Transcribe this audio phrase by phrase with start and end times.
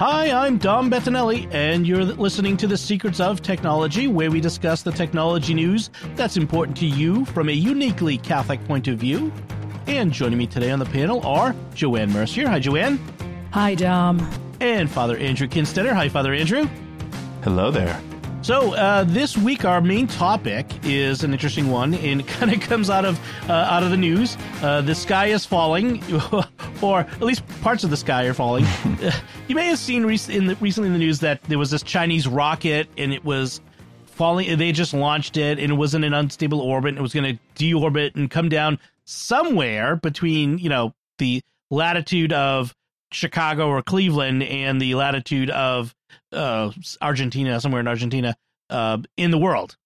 [0.00, 4.80] Hi, I'm Dom Bettinelli, and you're listening to The Secrets of Technology, where we discuss
[4.80, 9.30] the technology news that's important to you from a uniquely Catholic point of view.
[9.86, 12.48] And joining me today on the panel are Joanne Mercier.
[12.48, 12.98] Hi, Joanne.
[13.52, 14.26] Hi, Dom.
[14.62, 15.92] And Father Andrew Kinstetter.
[15.92, 16.66] Hi, Father Andrew.
[17.42, 18.00] Hello there.
[18.42, 22.88] So uh, this week, our main topic is an interesting one, and kind of comes
[22.88, 24.38] out of uh, out of the news.
[24.62, 26.02] Uh, the sky is falling,
[26.82, 28.64] or at least parts of the sky are falling.
[29.48, 32.26] you may have seen in the, recently in the news that there was this Chinese
[32.26, 33.60] rocket, and it was
[34.06, 34.56] falling.
[34.56, 36.90] They just launched it, and it was in an unstable orbit.
[36.90, 42.32] And it was going to deorbit and come down somewhere between you know the latitude
[42.32, 42.74] of
[43.12, 45.94] Chicago or Cleveland and the latitude of
[46.32, 48.36] uh, Argentina, somewhere in Argentina,
[48.70, 49.76] uh, in the world.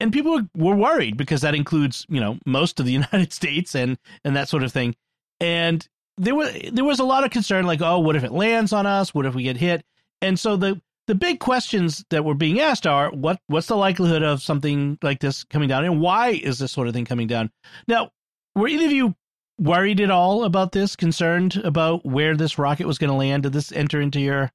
[0.00, 3.98] And people were worried because that includes, you know, most of the United States and
[4.24, 4.96] and that sort of thing.
[5.40, 5.86] And
[6.16, 8.86] there was there was a lot of concern, like, oh, what if it lands on
[8.86, 9.14] us?
[9.14, 9.84] What if we get hit?
[10.20, 14.22] And so the the big questions that were being asked are what what's the likelihood
[14.22, 17.50] of something like this coming down, and why is this sort of thing coming down?
[17.86, 18.10] Now,
[18.54, 19.14] were either of you
[19.58, 20.96] worried at all about this?
[20.96, 23.42] Concerned about where this rocket was going to land?
[23.42, 24.50] Did this enter into your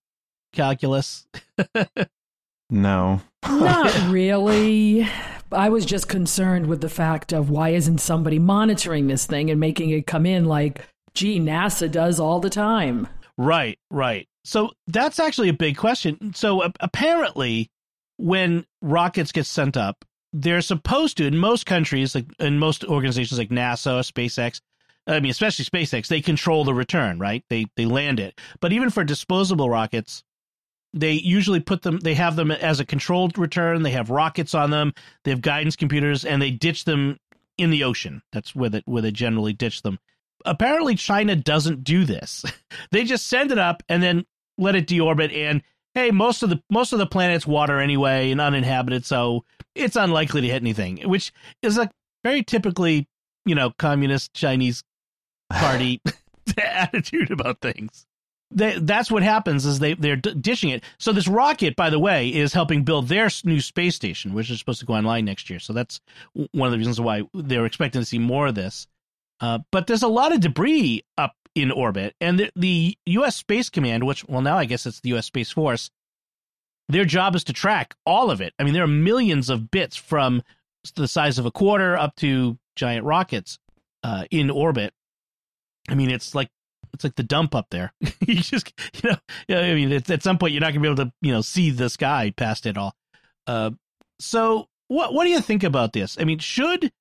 [0.52, 1.28] calculus?
[2.70, 3.22] no.
[3.48, 5.08] Not really.
[5.52, 9.60] I was just concerned with the fact of why isn't somebody monitoring this thing and
[9.60, 13.08] making it come in like, gee, NASA does all the time.
[13.38, 14.28] Right, right.
[14.44, 16.34] So that's actually a big question.
[16.36, 17.72] So uh, apparently,
[18.18, 23.40] when rockets get sent up, they're supposed to, in most countries, like in most organizations
[23.40, 24.62] like NASA, SpaceX,
[25.08, 27.44] I mean, especially SpaceX, they control the return, right?
[27.50, 28.40] They they land it.
[28.60, 30.24] But even for disposable rockets,
[30.94, 33.84] they usually put them they have them as a controlled return.
[33.84, 34.94] They have rockets on them.
[35.24, 37.18] They have guidance computers and they ditch them
[37.58, 38.22] in the ocean.
[38.32, 40.00] That's where they, where they generally ditch them.
[40.46, 42.46] Apparently china doesn't do this.
[42.92, 44.26] They just send it up and then
[44.58, 45.62] let it deorbit and
[45.94, 49.44] hey most of the most of the planet's water anyway and uninhabited so
[49.76, 51.90] it's unlikely to hit anything which is a
[52.24, 53.08] very typically
[53.46, 54.84] you know communist chinese
[55.50, 56.02] party
[56.58, 58.06] attitude about things
[58.52, 60.84] they, that's what happens is they they're d- dishing it.
[60.98, 64.60] So this rocket, by the way, is helping build their new space station, which is
[64.60, 65.60] supposed to go online next year.
[65.60, 66.00] So that's
[66.34, 68.88] one of the reasons why they're expecting to see more of this.
[69.40, 73.36] Uh, but there's a lot of debris up in orbit, and the, the U.S.
[73.36, 75.28] Space Command, which well now I guess it's the U.S.
[75.28, 75.92] Space Force,
[76.88, 78.54] their job is to track all of it.
[78.58, 80.42] I mean, there are millions of bits from
[80.96, 83.60] the size of a quarter up to giant rockets
[84.04, 84.94] uh, in orbit.
[85.88, 86.50] I mean, it's like
[86.94, 87.94] it's like the dump up there.
[88.20, 88.74] you just,
[89.04, 89.12] you
[89.50, 91.42] know, I mean, at, at some point you're not gonna be able to, you know,
[91.42, 92.96] see the sky past it all.
[93.48, 93.72] Uh,
[94.20, 96.18] so what what do you think about this?
[96.20, 96.92] I mean, should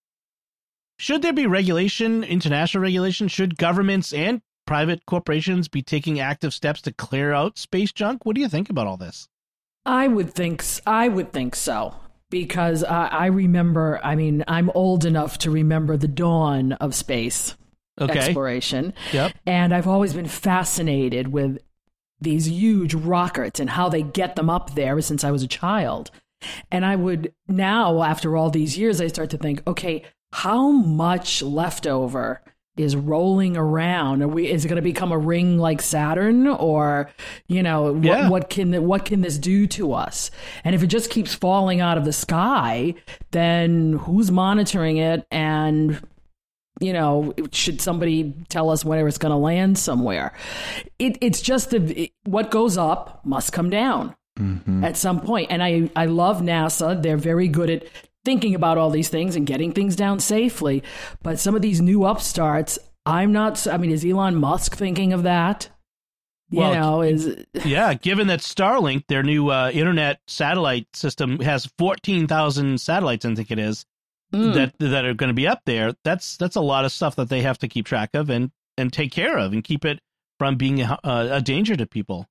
[0.99, 3.29] should there be regulation, international regulation?
[3.29, 8.27] Should governments and private corporations be taking active steps to clear out space junk?
[8.27, 9.29] What do you think about all this?
[9.87, 11.95] I would think I would think so
[12.31, 14.01] because I, I remember.
[14.03, 17.57] I mean, I'm old enough to remember the dawn of space
[18.01, 18.19] okay.
[18.19, 18.95] exploration.
[19.13, 19.33] Yep.
[19.47, 21.59] And I've always been fascinated with
[22.21, 26.11] these huge rockets and how they get them up there since I was a child.
[26.71, 31.43] And I would now, after all these years, I start to think, okay, how much
[31.43, 32.43] leftover
[32.77, 34.23] is rolling around?
[34.23, 37.11] Are we, is it going to become a ring like Saturn, or
[37.49, 38.29] you know, what, Yeah.
[38.29, 40.31] what can what can this do to us?
[40.63, 42.95] And if it just keeps falling out of the sky,
[43.33, 45.27] then who's monitoring it?
[45.33, 46.01] And
[46.81, 50.33] you know, should somebody tell us where it's going to land somewhere?
[50.99, 54.15] It, it's just the, it, what goes up must come down
[54.85, 55.51] at some point.
[55.51, 57.03] And I, I love NASA.
[57.03, 57.87] They're very good at
[58.25, 60.85] thinking about all these things and getting things down safely.
[61.25, 65.25] But some of these new upstarts, I'm not, I mean, is Elon Musk thinking of
[65.25, 65.69] that?
[66.51, 71.67] You Well, know, is Yeah, given that Starlink, their new uh, internet satellite system, has
[71.77, 73.85] fourteen thousand satellites, I think it is,
[74.33, 74.55] Mm.
[74.55, 75.95] that that are going to be up there.
[76.05, 78.93] That's that's a lot of stuff that they have to keep track of and and
[78.93, 80.01] take care of and keep it
[80.39, 82.27] from being a, a danger to people.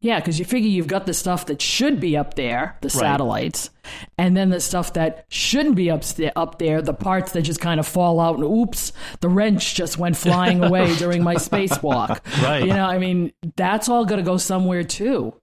[0.00, 2.92] Yeah, because you figure you've got the stuff that should be up there, the Right.
[2.92, 3.70] satellites,
[4.18, 6.02] and then the stuff that shouldn't be up,
[6.36, 9.96] up there, the parts that just kind of fall out and oops, the wrench just
[9.96, 12.20] went flying away during my spacewalk.
[12.42, 12.60] Right.
[12.66, 15.34] You know, I mean, that's all going to go somewhere too.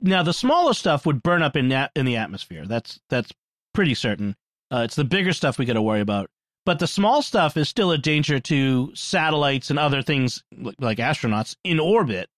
[0.00, 2.66] Now the smaller stuff would burn up in that in the atmosphere.
[2.66, 3.32] That's that's
[3.74, 4.36] pretty certain.
[4.72, 6.28] Uh, it's the bigger stuff we got to worry about.
[6.64, 10.42] But the small stuff is still a danger to satellites and other things
[10.80, 12.28] like astronauts in orbit,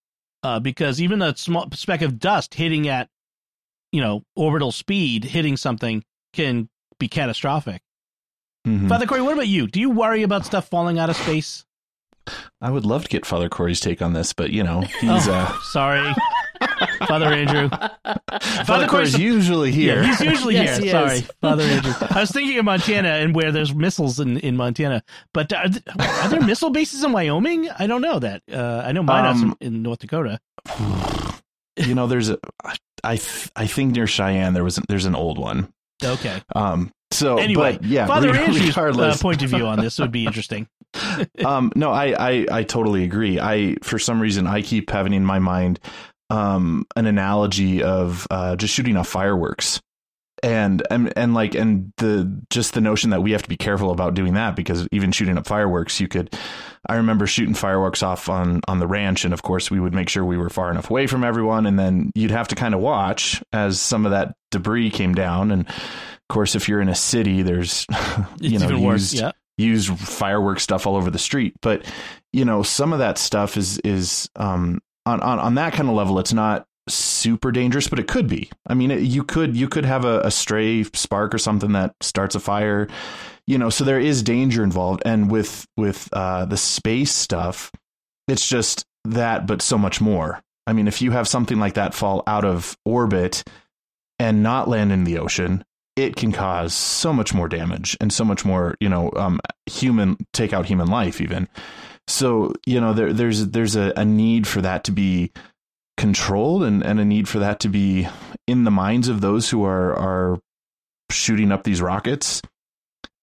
[0.43, 3.09] uh, because even a small speck of dust hitting at,
[3.91, 6.05] you know, orbital speed, hitting something
[6.35, 7.81] can be catastrophic.
[8.67, 8.89] Mhm.
[8.89, 9.67] Father Corey, what about you?
[9.67, 11.65] Do you worry about stuff falling out of space?
[12.61, 15.33] I would love to get Father Corey's take on this, but you know, he's Oh,
[15.33, 16.13] uh, sorry,
[17.07, 17.69] Father Andrew.
[18.65, 20.03] Father Corey's Corey's- usually here.
[20.03, 20.85] Yeah, he's usually Yes, here.
[20.87, 21.31] he Sorry, is.
[21.41, 21.93] Father Andrew.
[22.11, 25.03] I was thinking of Montana and where there's missiles in, in Montana,
[25.33, 27.69] but are, th- are there missile bases in Wyoming?
[27.79, 28.43] I don't know that.
[28.53, 30.39] Uh, I know Minot's Um, in, in North Dakota.
[31.77, 32.39] you know, there's a,
[33.05, 35.73] I, th- I think near Cheyenne there was, there's an old one.
[36.05, 36.43] Okay.
[36.55, 40.13] Um, so Anyway, but yeah, Father re- Andrew's uh, point of view on this would
[40.13, 40.69] be interesting.
[41.45, 43.39] um, no, I, I, I totally agree.
[43.41, 45.81] I, for some reason, I keep having in my mind,
[46.31, 49.81] um, an analogy of, uh, just shooting off fireworks.
[50.41, 53.91] And, and, and like, and the, just the notion that we have to be careful
[53.91, 56.33] about doing that because even shooting up fireworks, you could,
[56.89, 59.25] I remember shooting fireworks off on, on the ranch.
[59.25, 61.67] And of course we would make sure we were far enough away from everyone.
[61.67, 65.51] And then you'd have to kind of watch as some of that debris came down.
[65.51, 67.85] And of course, if you're in a city, there's,
[68.41, 69.13] you It's know, even worse.
[69.13, 69.33] used, Yeah.
[69.57, 71.55] use firework stuff all over the street.
[71.63, 71.85] But
[72.33, 75.95] you know, some of that stuff is is um, on on on that kind of
[75.95, 76.19] level.
[76.19, 78.51] It's not super dangerous, but it could be.
[78.67, 81.95] I mean, it, you could you could have a, a stray spark or something that
[82.01, 82.89] starts a fire.
[83.47, 85.03] You know, so there is danger involved.
[85.05, 87.73] And with with uh, the space stuff,
[88.27, 90.43] it's just that, but so much more.
[90.67, 93.43] I mean, if you have something like that fall out of orbit
[94.19, 95.65] and not land in the ocean,
[95.97, 100.19] it can cause so much more damage and so much more, you know, um, human
[100.35, 101.49] take out human life even.
[102.09, 105.31] So you know, there, there's there's a, a need for that to be
[105.97, 108.09] controlled and, and a need for that to be
[108.47, 110.41] in the minds of those who are are
[111.11, 112.41] shooting up these rockets.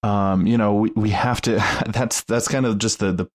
[0.02, 1.56] Um, you know, we, we have to.
[1.88, 3.26] That's that's kind of just the the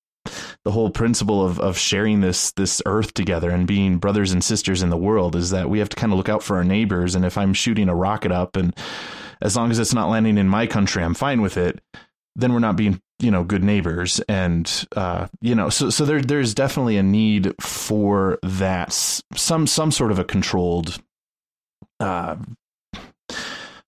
[0.63, 4.83] the whole principle of of sharing this this earth together and being brothers and sisters
[4.83, 7.15] in the world is that we have to kind of look out for our neighbors.
[7.15, 8.73] And if I'm shooting a rocket up, and
[9.41, 11.81] as long as it's not landing in my country, I'm fine with it.
[12.35, 16.21] Then we're not being you know good neighbors, and uh, you know, so so there
[16.21, 18.91] there's definitely a need for that
[19.35, 20.97] some some sort of a controlled.
[21.99, 22.37] Uh,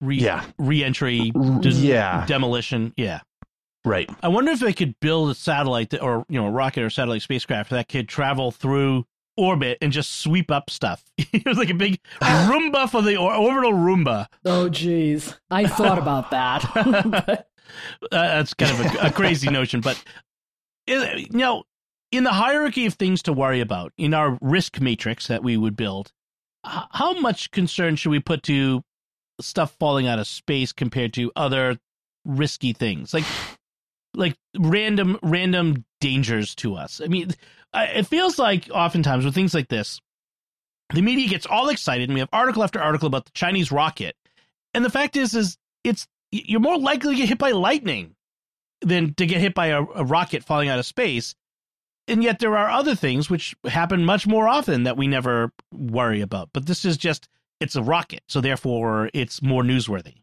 [0.01, 1.31] Re- yeah, Re-entry.
[1.61, 2.25] Des- yeah.
[2.25, 2.93] Demolition.
[2.97, 3.21] Yeah.
[3.85, 4.09] right.
[4.21, 6.89] I wonder if they could build a satellite that, or you know a rocket or
[6.89, 9.05] satellite spacecraft that could travel through
[9.37, 11.03] orbit and just sweep up stuff.
[11.17, 14.27] it was like a big Roomba for the or- orbital Roomba.
[14.45, 15.33] Oh, geez.
[15.49, 17.47] I thought about that.
[18.03, 20.01] Uh, that's kind of a, a crazy notion, but
[20.87, 21.63] you know,
[22.11, 25.75] in the hierarchy of things to worry about in our risk matrix that we would
[25.75, 26.11] build,
[26.65, 28.83] h- how much concern should we put to
[29.41, 31.77] stuff falling out of space compared to other
[32.25, 33.25] risky things like
[34.13, 37.01] like random random dangers to us?
[37.03, 37.31] I mean,
[37.73, 39.99] it feels like oftentimes with things like this,
[40.93, 44.15] the media gets all excited, and we have article after article about the Chinese rocket,
[44.73, 48.15] and the fact is, is it's you're more likely to get hit by lightning
[48.81, 51.35] than to get hit by a, a rocket falling out of space.
[52.07, 56.21] And yet there are other things which happen much more often that we never worry
[56.21, 56.49] about.
[56.53, 60.15] But this is just it's a rocket, so therefore it's more newsworthy.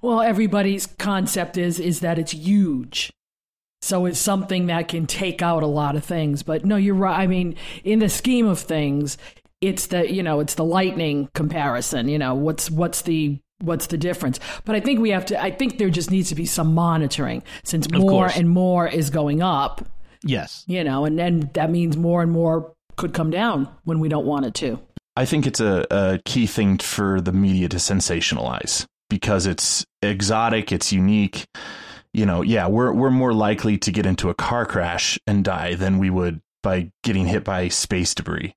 [0.00, 3.12] well, everybody's concept is is that it's huge.
[3.82, 6.42] So it's something that can take out a lot of things.
[6.42, 7.18] But no, you're right.
[7.18, 9.18] I mean, in the scheme of things,
[9.60, 12.08] it's the you know, it's the lightning comparison.
[12.08, 14.40] You know, what's what's the what's the difference?
[14.64, 17.42] But I think we have to I think there just needs to be some monitoring
[17.64, 18.36] since more course.
[18.36, 19.86] and more is going up,
[20.22, 20.64] Yes.
[20.66, 24.26] you know, and then that means more and more could come down when we don't
[24.26, 24.78] want it to.
[25.16, 30.72] I think it's a, a key thing for the media to sensationalize because it's exotic,
[30.72, 31.46] it's unique.
[32.12, 35.74] You know, yeah, we're we're more likely to get into a car crash and die
[35.74, 38.54] than we would by getting hit by space debris.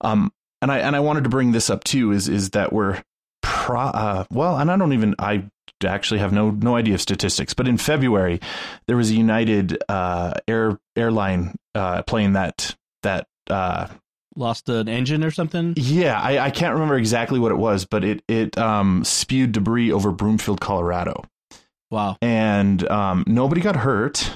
[0.00, 3.00] Um, and I and I wanted to bring this up too is is that we're
[3.44, 5.44] pro uh, well, and I don't even I
[5.84, 8.40] actually have no no idea of statistics, but in February
[8.86, 13.88] there was a United uh, air airline uh, plane that that uh,
[14.36, 15.74] Lost an engine or something?
[15.76, 19.92] yeah, I, I can't remember exactly what it was, but it it um, spewed debris
[19.92, 21.22] over Broomfield, Colorado,
[21.90, 22.16] Wow.
[22.20, 24.32] and um, nobody got hurt,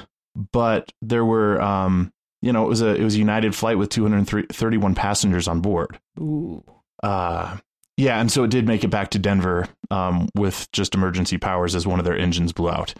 [0.53, 2.13] but there were um,
[2.43, 5.99] you know it was a it was a United flight with 231 passengers on board.
[6.21, 6.63] Ooh.
[7.03, 7.57] Uh,
[7.99, 11.75] yeah, and so it did make it back to Denver um, with just emergency powers
[11.75, 12.95] as one of their engines blew out.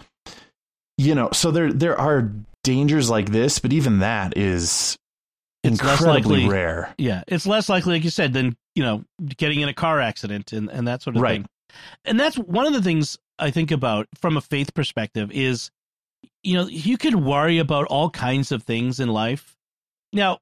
[0.99, 2.31] You know, so there there are
[2.65, 4.99] dangers like this, but even that is
[5.63, 6.93] It's incredibly likely- rare.
[6.99, 7.23] Yeah.
[7.29, 9.05] It's less likely, like you said, than you know,
[9.37, 11.41] getting in a car accident and, and that sort of Right.
[11.43, 11.49] thing.
[12.05, 15.71] And that's one of the things I think about from a faith perspective is,
[16.43, 19.57] you know, you could worry about all kinds of things in life.
[20.13, 20.39] Now,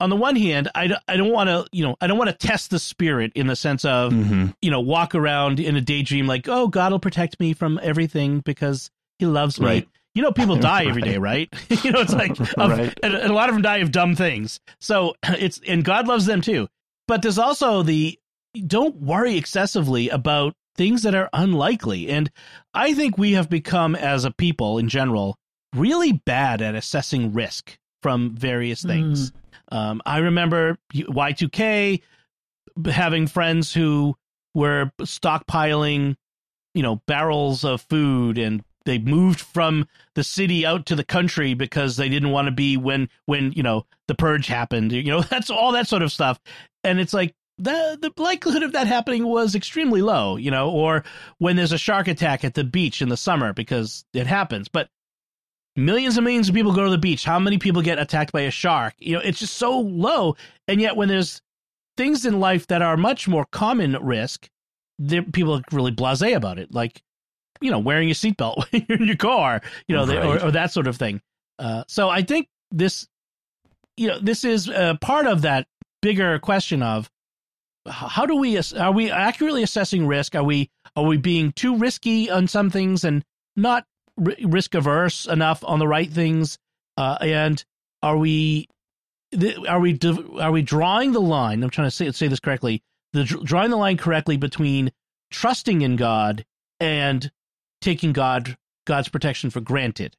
[0.00, 2.30] on the one hand, I, don't- I don't want to, you know, I don't want
[2.30, 5.80] to test the spirit in the sense of, hmm you know, walk around in a
[5.80, 9.66] daydream like, oh, God will protect me from everything because he loves me.
[9.66, 9.88] Right.
[10.14, 11.48] You know, people die every day, right?
[11.84, 12.98] you know, it's like, of, Right.
[13.02, 14.58] and, and a lot of them die of dumb things.
[14.80, 16.68] So it's, and God loves them too.
[17.08, 18.18] But there's also the,
[18.66, 22.08] don't worry excessively about things that are unlikely.
[22.10, 22.30] And
[22.74, 25.36] I think we have become, as a people in general,
[25.74, 29.32] really bad at assessing risk from various things.
[29.70, 32.02] Um, I remember Y2K
[32.86, 34.16] having friends who
[34.54, 36.16] were stockpiling,
[36.74, 41.54] you know, barrels of food and they moved from the city out to the country
[41.54, 45.20] because they didn't want to be when when you know the purge happened you know
[45.30, 46.40] that's all that sort of stuff.
[46.82, 51.04] And it's like the the likelihood of that happening was extremely low you know or
[51.38, 54.68] when there's a shark attack at the beach in the summer because it happens.
[54.68, 54.88] But
[55.76, 57.24] millions and millions of people go to the beach.
[57.24, 58.94] How many people get attacked by a shark?
[58.98, 60.36] You know it's just so low.
[60.68, 61.40] And yet when there's
[61.96, 64.48] things in life that are much more common risk
[64.98, 66.72] there, people are really blasé about it.
[66.72, 67.02] Like
[67.60, 70.24] you know wearing a seatbelt when you're in your car you know Right.
[70.24, 71.20] or, or that sort of thing.
[71.58, 73.06] Uh, so i think this
[73.98, 75.66] you know this is uh, part of that
[76.00, 77.10] bigger question of
[77.86, 80.34] how do we are we accurately assessing risk?
[80.34, 83.24] Are we are we being too risky on some things and
[83.56, 83.84] not
[84.20, 86.58] ri risk averse enough on the right things
[86.96, 87.64] uh, and
[88.02, 88.68] are we
[89.68, 89.98] are we
[90.38, 93.76] are we drawing the line i'm trying to say say this correctly the drawing the
[93.76, 94.92] line correctly between
[95.30, 96.44] trusting in god
[96.78, 97.30] and
[97.80, 100.16] taking god god's protection for granted.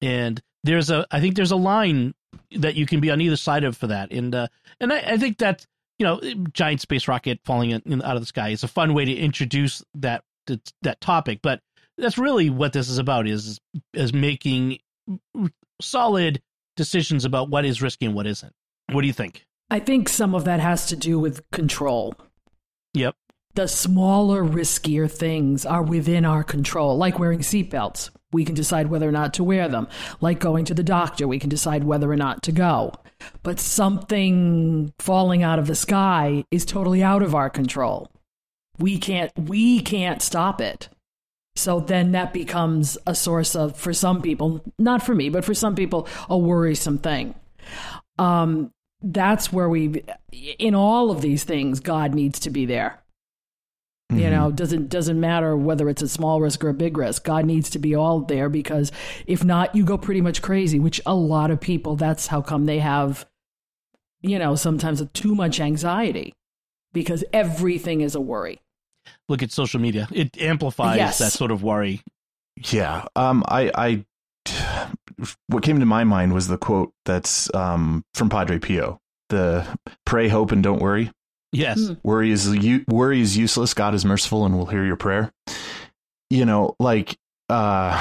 [0.00, 2.14] And there's a i think there's a line
[2.52, 4.12] that you can be on either side of for that.
[4.12, 4.48] And uh
[4.80, 5.66] and i, I think that
[5.98, 6.20] you know
[6.52, 9.14] giant space rocket falling in, in- out of the sky is a fun way to
[9.14, 10.24] introduce that,
[10.82, 11.40] that topic.
[11.42, 11.60] But
[11.98, 13.60] that's really what this is about is
[13.94, 14.78] is making
[15.80, 16.42] solid
[16.76, 18.54] decisions about what is risky and what isn't
[18.92, 22.14] what do you think I think some of that has to do with control.
[22.92, 23.16] yep
[23.54, 28.10] The smaller, riskier things are within our control, like wearing seatbelts.
[28.32, 29.88] We can decide whether or not to wear them.
[30.20, 32.92] Like going to the doctor, we can decide whether or not to go.
[33.42, 38.10] But something falling out of the sky is totally out of our control.
[38.78, 40.90] We can't we can't stop it.
[41.54, 45.54] So then that becomes a source of for some people, not for me, but for
[45.54, 47.34] some people a worrisome thing.
[48.18, 48.72] Um
[49.04, 50.04] that's where we
[50.58, 53.00] in all of these things God needs to be there.
[54.10, 54.30] You Mhm.
[54.30, 57.24] know, doesn't doesn't matter whether it's a small risk or a big risk.
[57.24, 58.92] God needs to be all there because
[59.26, 60.78] if not, you go pretty much crazy.
[60.78, 61.96] Which a lot of people.
[61.96, 63.26] That's how come they have,
[64.20, 66.32] you know, sometimes too much anxiety
[66.92, 68.60] because everything is a worry.
[69.32, 71.18] Look at social media it amplifies Yes.
[71.18, 72.00] that sort of worry
[72.70, 73.06] Yeah.
[73.16, 73.42] Um.
[73.48, 73.70] I.
[73.74, 74.04] I.
[75.48, 79.00] What came to my mind was the quote that's um from Padre Pio.
[79.30, 79.66] The
[80.04, 81.10] pray, hope, and don't worry.
[81.52, 81.94] yes Hmm.
[82.02, 83.72] Worry is u- worry is useless.
[83.74, 85.32] God is merciful and will hear your prayer.
[86.30, 87.16] You know, like
[87.48, 87.96] uh,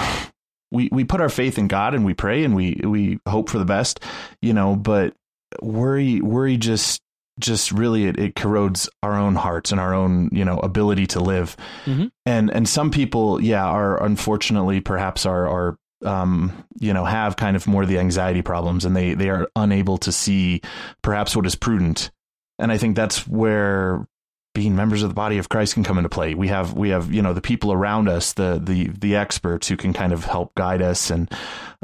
[0.71, 3.57] we we put our faith in God and we pray and we we hope for
[3.59, 4.01] the best.
[4.41, 5.13] You know, but
[5.61, 7.01] worry worry just
[7.41, 11.19] just really it, it corrodes our own hearts and our own you know ability to
[11.19, 11.57] live.
[11.86, 12.12] Mhm.
[12.25, 17.55] And and some people, yeah, are unfortunately perhaps are are um, you know, have kind
[17.55, 20.62] of more of the anxiety problems and they, they are unable to see
[21.01, 22.12] perhaps what is prudent.
[22.60, 24.07] And I think that's where
[24.53, 26.33] being members of the body of Christ can come into play.
[26.33, 29.77] We have, we have, you know, the people around us, the, the, the experts who
[29.77, 31.10] can kind of help guide us.
[31.10, 31.31] And,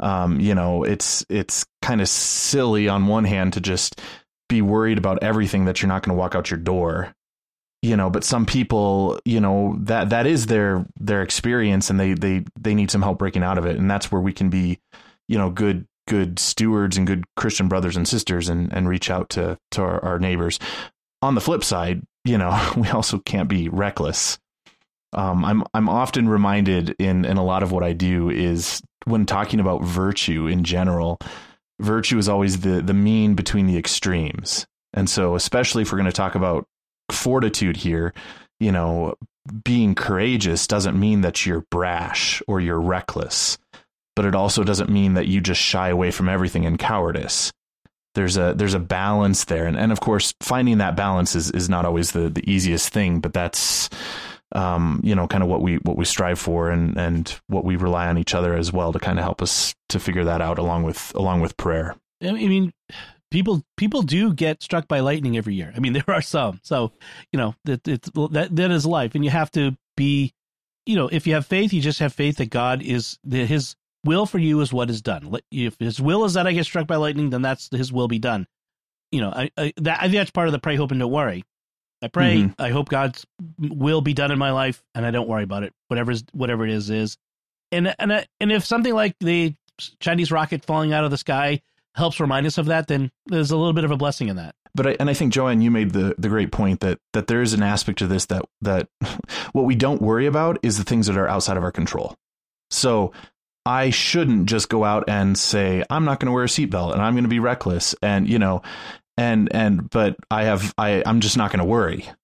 [0.00, 4.00] um, you know, it's, it's kind of silly on one hand to just
[4.48, 7.14] be worried about everything that you're not going to walk out your door.
[7.80, 12.14] You know but some people you know that that is their their experience and they
[12.14, 13.76] they they need some help breaking out of it.
[13.76, 14.80] And that's where we can be
[15.28, 19.28] you know good good stewards and good christian brothers and sisters and and reach out
[19.30, 20.58] to to our, our neighbors.
[21.22, 24.38] On the flip side you know we also can't be reckless.
[25.12, 29.24] Um i'm i'm often reminded in in a lot of what i do is when
[29.24, 31.18] talking about virtue in general
[31.80, 36.06] virtue is always the the mean between the extremes and so especially if we're going
[36.06, 36.66] to talk about
[37.10, 38.12] fortitude here,
[38.60, 39.14] you know,
[39.64, 43.58] being courageous doesn't mean that you're brash or you're reckless,
[44.16, 47.52] but it also doesn't mean that you just shy away from everything in cowardice.
[48.14, 51.68] There's a there's a balance there, and and of course, finding that balance is is
[51.68, 53.88] not always the the easiest thing, but that's
[54.52, 57.76] um, you know, kind of what we what we strive for, and and what we
[57.76, 60.58] rely on each other as well to kind of help us to figure that out
[60.58, 61.96] along with along with prayer.
[62.22, 62.72] I mean,
[63.30, 65.72] people people do get struck by lightning every year.
[65.76, 66.60] I mean, there are some.
[66.62, 66.92] So,
[67.32, 70.32] you know, that it's that that is life, and you have to be,
[70.86, 73.74] you know, if you have faith, you just have faith that God is that His
[74.04, 75.34] will for you is what is done.
[75.50, 78.18] If His will is that I get struck by lightning, then that's His will be
[78.18, 78.46] done.
[79.10, 81.12] You know, I, I that I think that's part of the pray, hope, and don't
[81.12, 81.44] worry.
[82.02, 82.38] I pray.
[82.38, 82.62] Mm-hmm.
[82.62, 83.26] I hope God's
[83.58, 85.72] will be done in my life, and I don't worry about it.
[85.88, 87.16] Whatever's whatever it is is,
[87.72, 89.54] and and and if something like the
[90.00, 91.60] Chinese rocket falling out of the sky
[91.94, 94.54] helps remind us of that, then there's a little bit of a blessing in that.
[94.74, 97.42] But I, and I think Joanne, you made the the great point that that there
[97.42, 98.88] is an aspect to this that that
[99.52, 102.14] what we don't worry about is the things that are outside of our control.
[102.70, 103.12] So
[103.66, 107.02] I shouldn't just go out and say I'm not going to wear a seatbelt and
[107.02, 108.62] I'm going to be reckless and you know
[109.18, 112.08] and and but I have I I'm just not going to worry.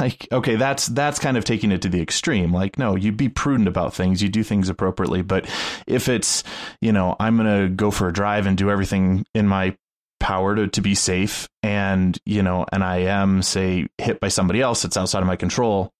[0.00, 2.52] Like okay, that's that's kind of taking it to the extreme.
[2.52, 5.48] Like no, you be prudent about things, you do things appropriately, but
[5.88, 6.44] if it's,
[6.80, 9.76] you know, I'm going to go for a drive and do everything in my
[10.20, 14.60] power to, to be safe and, you know, and I am say hit by somebody
[14.60, 15.92] else that's outside of my control,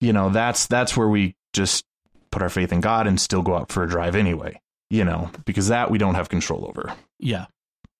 [0.00, 1.84] you know, that's that's where we just
[2.30, 5.30] put our faith in God and still go out for a drive anyway, you know,
[5.44, 6.94] because that we don't have control over.
[7.18, 7.46] Yeah.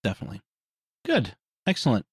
[0.04, 0.42] Definitely.
[1.04, 1.34] Good.
[1.66, 2.04] Excellent.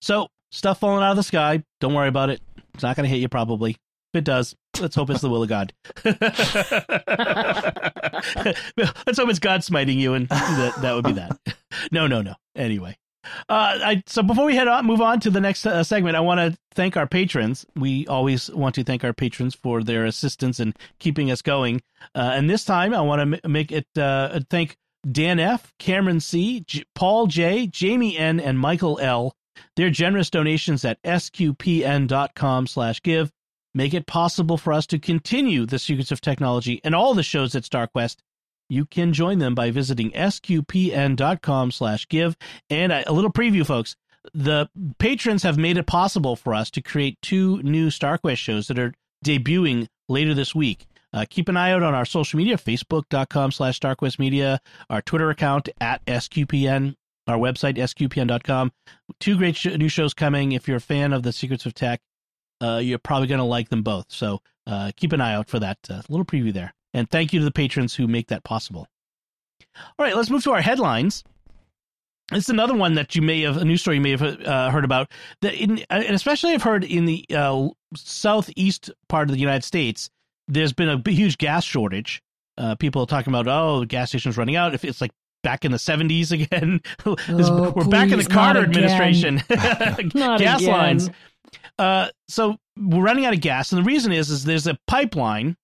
[0.00, 1.62] So, stuff falling out of the sky.
[1.80, 2.40] Don't worry about it.
[2.74, 3.72] It's not going to hit you probably.
[4.12, 5.72] If it does, let's hope it's the will of God.
[6.04, 6.18] let's
[9.18, 11.38] hope it's God smiting you, and that, that would be that.
[11.92, 12.34] No, no, no.
[12.56, 12.96] Anyway.
[13.48, 16.20] Uh, I, so before we head on, move on to the next uh, segment, I
[16.20, 17.66] want to thank our patrons.
[17.76, 21.82] We always want to thank our patrons for their assistance in keeping us going.
[22.14, 24.76] Uh, and this time, I want to m- make it uh, thank
[25.10, 29.34] Dan F, Cameron C, J- Paul J, Jamie N, and Michael L.
[29.76, 33.30] Their generous donations at sqpn.com slash give
[33.74, 37.54] make it possible for us to continue the Secrets of Technology and all the shows
[37.54, 38.16] at StarQuest.
[38.68, 42.36] You can join them by visiting sqpn.com slash give.
[42.68, 43.96] And a little preview, folks.
[44.34, 48.78] The patrons have made it possible for us to create two new StarQuest shows that
[48.78, 48.92] are
[49.24, 50.86] debuting later this week.
[51.12, 54.58] Uh, keep an eye out on our social media, facebook.com slash starquestmedia,
[54.88, 56.94] our Twitter account at SQPN,
[57.26, 58.72] our website, sqpn.com.
[59.18, 60.52] Two great sh- new shows coming.
[60.52, 62.00] If you're a fan of the Secrets of Tech,
[62.60, 64.06] uh, you're probably going to like them both.
[64.08, 66.74] So uh, keep an eye out for that uh, little preview there.
[66.94, 68.86] And thank you to the patrons who make that possible.
[69.98, 71.24] All right, let's move to our headlines.
[72.32, 74.84] It's another one that you may have a news story you may have uh, heard
[74.84, 75.10] about.
[75.42, 80.10] That in, and especially I've heard in the uh, southeast part of the United States,
[80.50, 82.22] there's been a huge gas shortage.
[82.58, 84.74] Uh, people are talking about oh, the gas station's running out.
[84.74, 87.16] If it's like back in the 70s again, Oh,
[87.74, 89.42] we're back in the Carter administration.
[89.48, 90.72] Gas again.
[90.72, 91.10] lines.
[91.78, 95.56] Uh, so we're running out of gas, and the reason is is there's a pipeline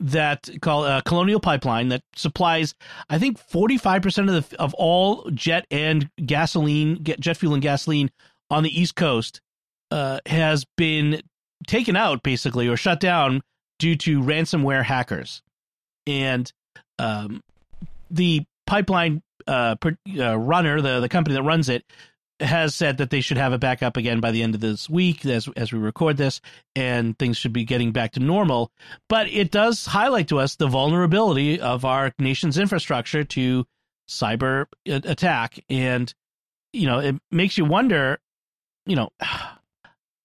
[0.00, 2.74] that called uh, Colonial Pipeline that supplies,
[3.10, 8.10] I think, 45 percent of the of all jet and gasoline, jet fuel and gasoline
[8.50, 9.40] on the East Coast
[9.90, 11.22] uh, has been
[11.66, 13.42] taken out basically or shut down
[13.78, 15.42] due to ransomware hackers,
[16.06, 16.52] and
[16.98, 17.42] um,
[18.10, 21.84] the pipeline uh, per, uh, runner, the the company that runs it,
[22.40, 24.88] has said that they should have it back up again by the end of this
[24.88, 26.40] week as as we record this,
[26.76, 28.70] and things should be getting back to normal.
[29.08, 33.66] But it does highlight to us the vulnerability of our nation's infrastructure to
[34.08, 36.12] cyber attack, and
[36.72, 38.18] you know it makes you wonder,
[38.86, 39.10] you know,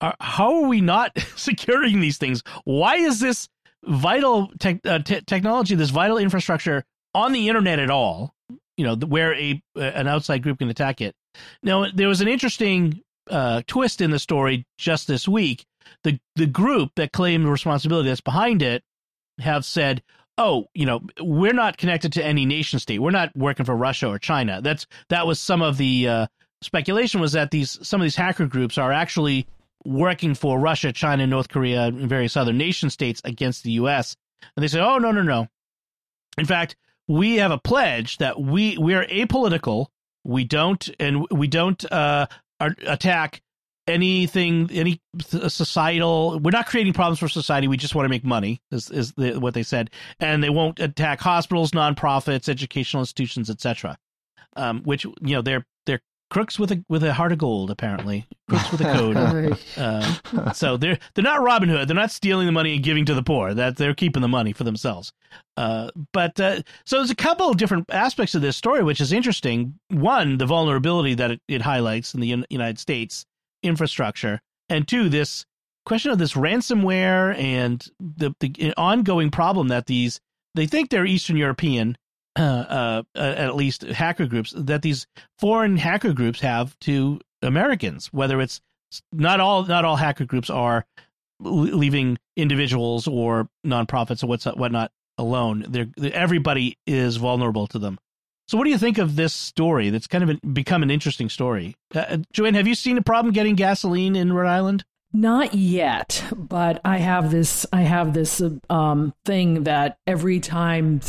[0.03, 2.43] are, how are we not securing these things?
[2.65, 3.47] Why is this
[3.83, 8.33] vital uh, te- technology, this vital infrastructure on the internet at all?
[8.77, 11.15] You know, where a an outside group can attack it.
[11.61, 15.65] Now, there was an interesting uh, twist in the story just this week.
[16.03, 18.83] The the group that claimed responsibility that's behind it
[19.39, 20.01] have said,
[20.39, 22.99] "Oh, you know, we're not connected to any nation state.
[22.99, 26.27] We're not working for Russia or China." That's that was some of the uh,
[26.63, 29.45] speculation was that these some of these hacker groups are actually
[29.85, 34.15] working for Russia, China, North Korea, and various other nation states against the U.S.
[34.55, 35.47] And they say, "Oh, no, no, no.
[36.37, 36.75] In fact,
[37.07, 39.87] we have a pledge that we we are apolitical.
[40.23, 42.27] We don't and we don't uh,
[42.59, 43.41] attack
[43.87, 46.39] anything, any societal.
[46.39, 47.67] We're not creating problems for society.
[47.67, 48.61] We just want to make money.
[48.71, 53.97] Is is the, what they said, and they won't attack hospitals, nonprofits, educational institutions, etc.
[54.55, 55.65] Um, which you know they're
[56.33, 57.69] crooks with a with a heart of gold.
[57.69, 59.57] Apparently, crooks with a code.
[59.77, 61.87] Um, so they're they're not Robin Hood.
[61.87, 63.53] They're not stealing the money and giving to the poor.
[63.53, 65.13] That they're keeping the money for themselves.
[65.55, 69.13] Uh, but uh, so there's a couple of different aspects of this story, which is
[69.13, 69.75] interesting.
[69.89, 73.25] One, the vulnerability that it, it highlights in the Un- United States
[73.61, 75.45] infrastructure, and two, this
[75.85, 80.19] question of this ransomware and the the ongoing problem that these
[80.55, 81.97] they think they're Eastern European
[82.39, 85.07] uh, uh, at least hacker groups that these
[85.39, 88.07] foreign hacker groups have to Americans.
[88.07, 88.61] Whether it's
[89.11, 90.85] not all not all hacker groups are
[91.39, 95.65] leaving individuals or nonprofits or what's whatnot alone.
[95.67, 97.99] They're, everybody is vulnerable to them.
[98.47, 99.89] So, what do you think of this story?
[99.89, 101.75] That's kind of become an interesting story.
[101.95, 104.83] Uh, uh, Joanne, have you seen a problem getting gasoline in Rhode Island?
[105.13, 107.65] Not yet, but I have this.
[107.71, 111.01] I have this um, thing that every time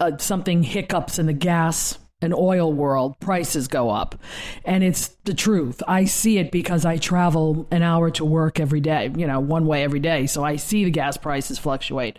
[0.00, 4.16] uh, something hiccups in the gas and oil world, prices go up,
[4.64, 5.82] and it's the truth.
[5.86, 9.10] I see it because I travel an hour to work every day.
[9.16, 12.18] You know, one way every day, so I see the gas prices fluctuate.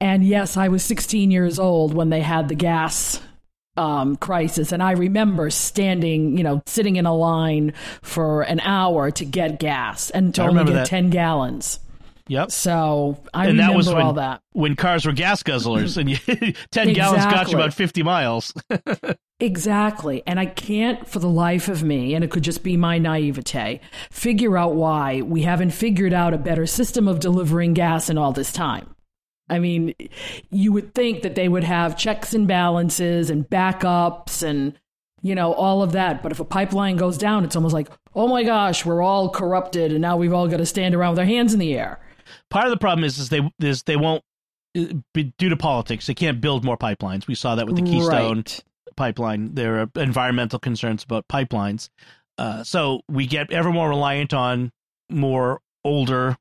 [0.00, 3.20] And yes, I was 16 years old when they had the gas
[3.76, 4.72] um, crisis.
[4.72, 9.58] And I remember standing, you know, sitting in a line for an hour to get
[9.58, 10.86] gas and to only get that.
[10.86, 11.80] 10 gallons.
[12.30, 12.52] Yep.
[12.52, 14.40] So I and remember that was when, all that.
[14.52, 16.54] When cars were gas guzzlers and you, 10
[16.88, 16.94] exactly.
[16.94, 18.54] gallons got you about 50 miles.
[19.40, 20.22] exactly.
[20.28, 23.80] And I can't for the life of me, and it could just be my naivete,
[24.12, 28.30] figure out why we haven't figured out a better system of delivering gas in all
[28.30, 28.94] this time.
[29.48, 29.92] I mean,
[30.50, 34.78] you would think that they would have checks and balances and backups and,
[35.20, 36.22] you know, all of that.
[36.22, 39.90] But if a pipeline goes down, it's almost like, oh my gosh, we're all corrupted
[39.90, 41.98] and now we've all got to stand around with our hands in the air.
[42.50, 44.24] Part of the problem is, is they is they won't
[44.76, 46.06] uh, be, due to politics.
[46.06, 47.26] They can't build more pipelines.
[47.26, 48.64] We saw that with the Keystone right.
[48.96, 49.54] pipeline.
[49.54, 51.88] There are environmental concerns about pipelines.
[52.38, 54.72] Uh, so we get ever more reliant on
[55.10, 56.36] more older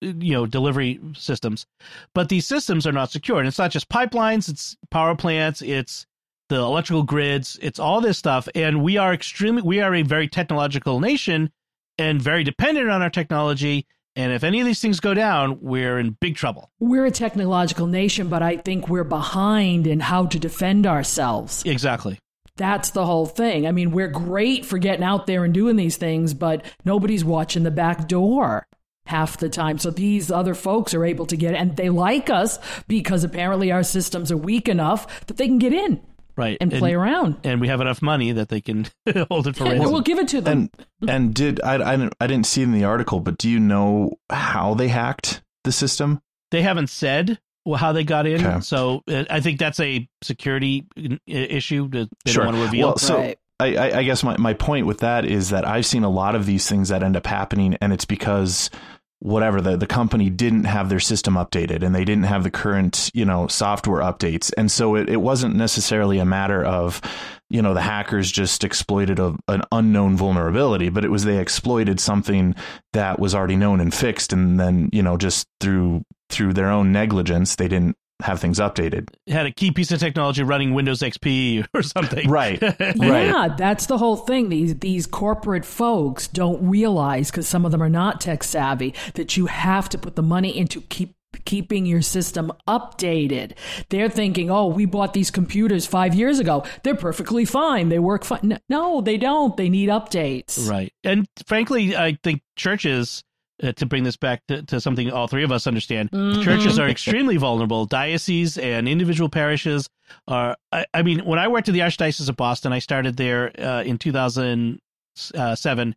[0.00, 1.66] you know delivery systems
[2.14, 6.06] but these systems are not secure and it's not just pipelines it's power plants it's
[6.48, 10.28] the electrical grids it's all this stuff and we are extremely we are a very
[10.28, 11.50] technological nation
[11.96, 15.98] and very dependent on our technology and if any of these things go down we're
[15.98, 20.38] in big trouble we're a technological nation but i think we're behind in how to
[20.38, 22.18] defend ourselves exactly
[22.56, 23.66] that's the whole thing.
[23.66, 27.64] I mean, we're great for getting out there and doing these things, but nobody's watching
[27.64, 28.66] the back door
[29.06, 29.78] half the time.
[29.78, 33.82] So these other folks are able to get, and they like us because apparently our
[33.82, 36.00] systems are weak enough that they can get in.
[36.36, 36.56] Right.
[36.60, 37.36] And, and play around.
[37.44, 38.86] And we have enough money that they can
[39.28, 39.92] hold it for ransom.
[39.92, 40.70] We'll give it to them.
[41.00, 43.60] And, and did, I, I, didn't, I didn't see in the article, but do you
[43.60, 46.20] know how they hacked the system?
[46.50, 47.38] They haven't said
[47.76, 48.44] how they got in.
[48.44, 48.60] Okay.
[48.60, 50.86] So uh, I think that's a security
[51.26, 52.44] issue that they sure.
[52.44, 52.88] don't want to reveal.
[52.88, 53.38] Well, so right.
[53.60, 56.44] I, I, guess my, my point with that is that I've seen a lot of
[56.44, 58.68] these things that end up happening, and it's because
[59.24, 63.10] whatever the, the company didn't have their system updated and they didn't have the current
[63.14, 64.52] you know software updates.
[64.58, 67.00] And so it, it wasn't necessarily a matter of
[67.48, 72.00] you know the hackers just exploited a, an unknown vulnerability but it was they exploited
[72.00, 72.54] something
[72.92, 76.90] that was already known and fixed and then you know just through through their own
[76.90, 79.08] negligence they didn't have things updated.
[79.26, 82.28] Had a key piece of technology running Windows XP or something.
[82.28, 82.60] Right.
[82.62, 82.98] right.
[82.98, 84.48] Yeah, that's the whole thing.
[84.48, 89.36] These these corporate folks don't realize because some of them are not tech savvy that
[89.36, 93.52] you have to put the money into keep keeping your system updated.
[93.88, 96.64] They're thinking, "Oh, we bought these computers 5 years ago.
[96.84, 97.88] They're perfectly fine.
[97.88, 99.56] They work fine." No, they don't.
[99.56, 100.68] They need updates.
[100.68, 100.92] Right.
[101.02, 103.24] And frankly, I think churches
[103.64, 106.42] uh, to bring this back to, to, something all three of us understand, mm-hmm.
[106.42, 107.86] churches are extremely vulnerable.
[107.86, 109.88] Dioceses and individual parishes
[110.28, 110.56] are.
[110.70, 113.82] I, I, mean, when I worked at the Archdiocese of Boston, I started there uh,
[113.82, 115.96] in 2007,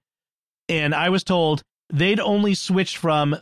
[0.70, 3.36] and I was told they'd only switched from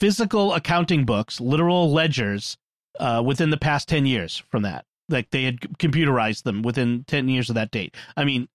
[0.00, 2.56] physical accounting books, literal ledgers,
[2.98, 4.84] uh, within the past 10 years from that.
[5.08, 7.94] Like they had computerized them within 10 years of that date.
[8.16, 8.48] I mean,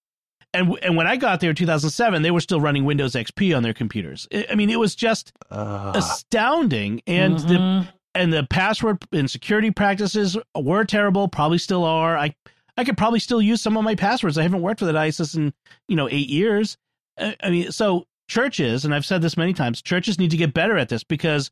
[0.53, 3.63] and and when I got there in 2007, they were still running Windows XP on
[3.63, 4.27] their computers.
[4.49, 7.47] I mean, it was just uh, astounding, and mm-hmm.
[7.47, 11.27] the and the password and security practices were terrible.
[11.27, 12.17] Probably still are.
[12.17, 12.35] I
[12.77, 14.37] I could probably still use some of my passwords.
[14.37, 15.53] I haven't worked for the diocese in
[15.87, 16.77] you know eight years.
[17.17, 20.77] I mean, so churches, and I've said this many times, churches need to get better
[20.77, 21.51] at this because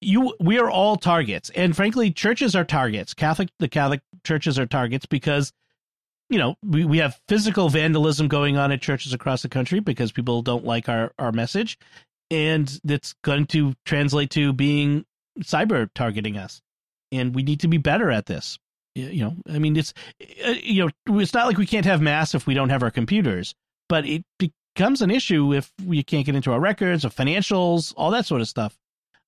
[0.00, 3.14] you we are all targets, and frankly, churches are targets.
[3.14, 5.52] Catholic the Catholic churches are targets because
[6.28, 10.12] you know, we, we have physical vandalism going on at churches across the country because
[10.12, 11.78] people don't like our, our message.
[12.30, 15.04] And that's going to translate to being
[15.40, 16.60] cyber targeting us.
[17.12, 18.58] And we need to be better at this.
[18.96, 19.92] You know, I mean, it's,
[20.44, 22.90] uh, you know, it's not like we can't have mass if we don't have our
[22.90, 23.54] computers,
[23.88, 28.10] but it becomes an issue if we can't get into our records or financials, all
[28.10, 28.76] that sort of stuff.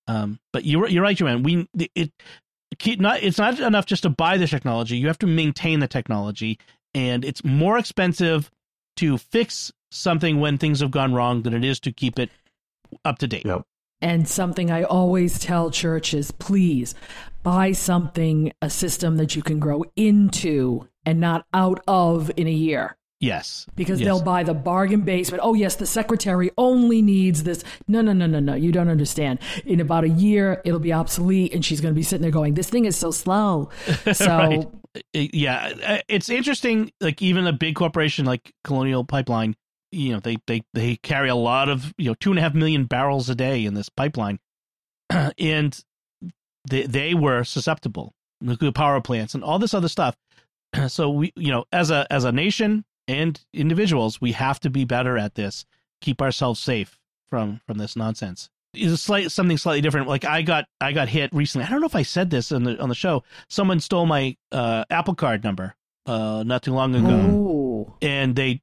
[0.08, 1.42] Um, but you're, you're right, Joanne.
[1.42, 2.10] We, it,
[2.98, 4.96] not, it's not enough just to buy the technology.
[4.96, 6.58] You have to maintain the technology
[6.98, 8.50] and it's more expensive
[8.96, 12.28] to fix something when things have gone wrong than it is to keep it
[13.04, 13.46] up to date.
[13.46, 13.62] Yep.
[14.00, 16.96] And something I always tell churches please
[17.44, 22.52] buy something, a system that you can grow into and not out of in a
[22.52, 22.96] year.
[23.20, 23.66] Yes.
[23.74, 24.06] Because yes.
[24.06, 25.40] they'll buy the bargain basement.
[25.44, 27.64] Oh, yes, the secretary only needs this.
[27.88, 28.54] No, no, no, no, no.
[28.54, 29.40] You don't understand.
[29.64, 32.54] In about a year, it'll be obsolete, and she's going to be sitting there going,
[32.54, 33.70] This thing is so slow.
[34.12, 34.68] So, right.
[35.12, 36.92] Yeah, it's interesting.
[37.00, 39.56] Like, even a big corporation like Colonial Pipeline,
[39.92, 42.54] you know, they, they, they carry a lot of, you know, two and a half
[42.54, 44.38] million barrels a day in this pipeline.
[45.38, 45.82] and
[46.68, 50.16] they, they were susceptible, nuclear power plants, and all this other stuff.
[50.88, 54.84] So we, you know, as a as a nation, and individuals, we have to be
[54.84, 55.64] better at this.
[56.02, 58.50] Keep ourselves safe from from this nonsense.
[58.74, 60.08] Is a slight something slightly different.
[60.08, 61.66] Like I got I got hit recently.
[61.66, 63.24] I don't know if I said this on the on the show.
[63.48, 65.74] Someone stole my uh, Apple Card number
[66.06, 67.94] uh, not too long ago, Ooh.
[68.02, 68.60] and they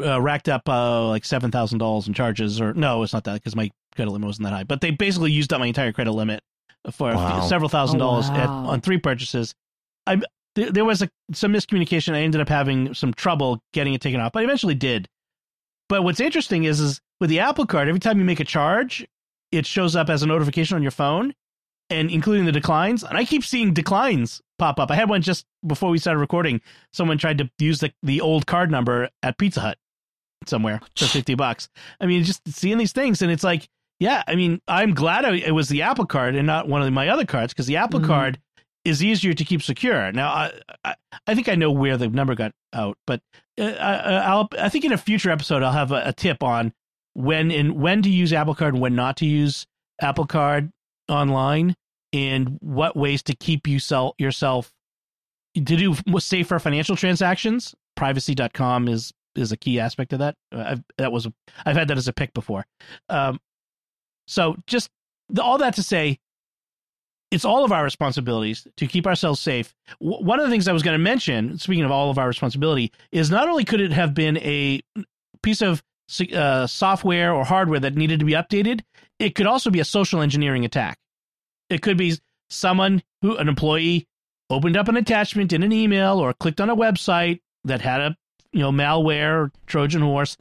[0.00, 2.60] uh, racked up uh, like seven thousand dollars in charges.
[2.60, 4.64] Or no, it's not that because my credit limit wasn't that high.
[4.64, 6.42] But they basically used up my entire credit limit
[6.90, 7.42] for Wow.
[7.46, 8.66] several thousand Oh, dollars at, wow.
[8.66, 9.54] on three purchases.
[10.06, 10.20] I
[10.56, 12.12] there, there was a, some miscommunication.
[12.14, 15.08] I ended up having some trouble getting it taken off, but I eventually did.
[15.88, 19.06] But what's interesting is, is with the Apple Card, every time you make a charge,
[19.52, 21.34] it shows up as a notification on your phone,
[21.90, 23.02] and including the declines.
[23.04, 24.90] And I keep seeing declines pop up.
[24.90, 26.60] I had one just before we started recording.
[26.92, 29.78] Someone tried to use the the old card number at Pizza Hut
[30.46, 31.68] somewhere for fifty bucks.
[32.00, 33.68] I mean, just seeing these things, and it's like,
[34.00, 34.22] yeah.
[34.26, 37.08] I mean, I'm glad I, it was the Apple Card and not one of my
[37.08, 38.06] other cards because the Apple Mhm.
[38.06, 38.38] Card
[38.84, 40.12] is easier to keep secure.
[40.12, 40.52] Now, I,
[40.84, 40.94] I
[41.26, 43.20] I think I know where the number got out, but
[43.58, 46.74] uh, I, I'll I think in a future episode I'll have a, a tip on
[47.14, 49.66] when and when to use Apple Card when not to use
[50.00, 50.72] Apple Card
[51.08, 51.76] online
[52.12, 54.72] and what ways to keep you sell yourself
[55.54, 57.74] to do safer financial transactions.
[57.96, 60.36] Privacy.com is is a key aspect of that.
[60.52, 61.28] Uh, I've, that was
[61.64, 62.66] I've had that as a pick before.
[63.08, 63.40] Um,
[64.26, 64.90] so just
[65.28, 66.18] the, all that to say,
[67.30, 69.74] it's all of our responsibilities to keep ourselves safe.
[70.00, 72.28] W- one of the things I was going to mention, speaking of all of our
[72.28, 74.80] responsibility, is not only could it have been a
[75.42, 75.82] piece of
[76.34, 78.80] uh, software or hardware that needed to be updated,
[79.18, 80.98] it could also be a social engineering attack.
[81.70, 82.18] It could be
[82.50, 84.06] someone who, an employee,
[84.50, 88.16] opened up an attachment in an email or clicked on a website that had a
[88.52, 90.36] you know malware Trojan horse,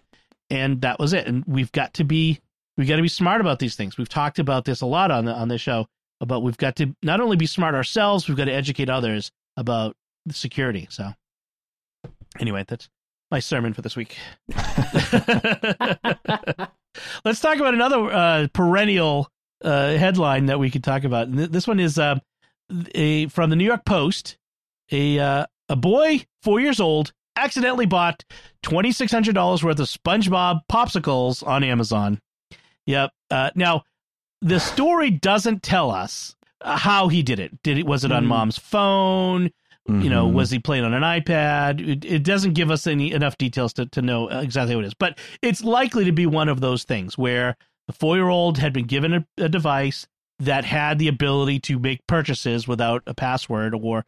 [0.50, 1.28] and that was it.
[1.28, 2.40] And we've got to be
[2.78, 3.98] we've got to be smart about these things.
[3.98, 5.88] We've talked about this a lot on the on this show
[6.22, 9.96] about we've got to not only be smart ourselves, we've got to educate others about
[10.26, 10.88] the security.
[10.90, 11.14] So
[12.40, 12.90] anyway, that's
[13.34, 14.16] my sermon for this week.
[17.26, 19.28] Let's talk about another uh, perennial
[19.64, 21.28] uh, headline that we could talk about.
[21.28, 22.20] And th- This one is uh,
[22.94, 24.38] a from the New York Post.
[24.92, 28.24] A uh, a boy, four years old, accidentally bought
[28.62, 32.20] twenty six hundred dollars worth of SpongeBob popsicles on Amazon.
[32.86, 33.10] Yep.
[33.32, 33.82] Uh, now,
[34.42, 37.64] the story doesn't tell us how he did it.
[37.64, 38.30] Did it was it on Hmm.
[38.30, 39.50] mom's phone?
[39.86, 40.34] You know, Mhm.
[40.34, 41.86] was he playing on an iPad?
[41.86, 44.94] It, it doesn't give us any enough details to, to know exactly what it is,
[44.94, 48.72] but it's likely to be one of those things where the four year old had
[48.72, 50.08] been given a, a device
[50.40, 54.06] that had the ability to make purchases without a password or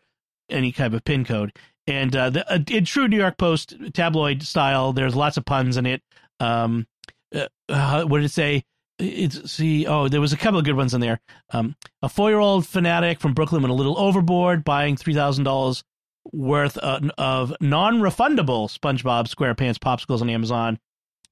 [0.50, 1.52] any kind of pin code.
[1.88, 5.76] And uh, the, uh, in true New York Post tabloid style, there's lots of puns
[5.76, 6.02] in it.
[6.40, 6.88] Um,
[7.36, 8.64] uh, uh, what did it say?
[9.00, 9.86] It's see.
[9.86, 11.20] Oh, there was a couple of good ones in there.
[11.52, 15.84] Um, a four-year-old fanatic from Brooklyn went a little overboard, buying three thousand dollars
[16.32, 20.80] worth uh, of non-refundable SpongeBob SquarePants popsicles on Amazon.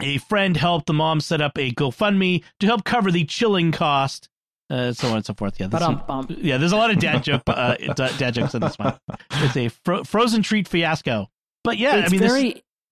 [0.02, 4.28] A friend helped the mom set up a GoFundMe to help cover the chilling cost,
[4.70, 5.60] uh, so on and so forth.
[5.60, 6.00] Yeah, there's some-
[6.42, 8.98] yeah, there's a lot of dad joke, uh, dad jokes in this one.
[9.32, 11.30] It's a fro- frozen treat fiasco.
[11.64, 12.32] But yeah, it's I mean, this-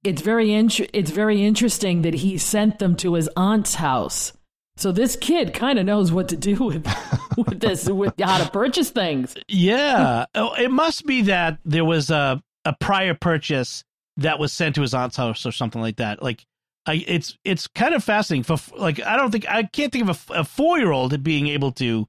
[0.04, 0.54] it's very
[0.94, 4.34] it's very interesting that he sent them to his aunt's house.
[4.78, 6.88] So this kid kind of knows what to do with
[7.38, 9.36] with this with how to purchase things.
[9.48, 10.26] Yeah.
[10.36, 13.84] Oh, it must be that there was a, a prior purchase
[14.18, 16.24] that was sent to his aunt's house or something like that.
[16.24, 16.46] Like,
[16.86, 18.44] I, it's it's kind of fascinating.
[18.44, 21.48] For like, I don't think I can't think of a, a four year old being
[21.48, 22.08] able to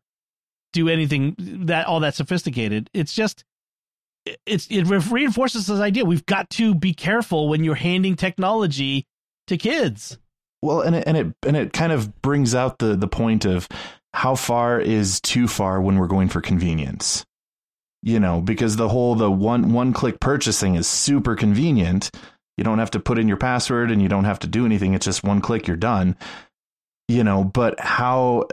[0.72, 1.34] do anything
[1.66, 2.88] that all that sophisticated.
[2.94, 3.44] It's just
[4.46, 6.04] it's it reinforces this idea.
[6.04, 9.06] We've got to be careful when you're handing technology
[9.48, 10.18] to kids.
[10.62, 13.68] Well, and it, and it and it kind of brings out the the point of
[14.14, 17.24] how far is too far when we're going for convenience.
[18.02, 22.10] You know, because the whole the one one click purchasing is super convenient.
[22.56, 24.94] You don't have to put in your password and you don't have to do anything.
[24.94, 26.16] It's just one click, you're done.
[27.08, 28.48] You know, but how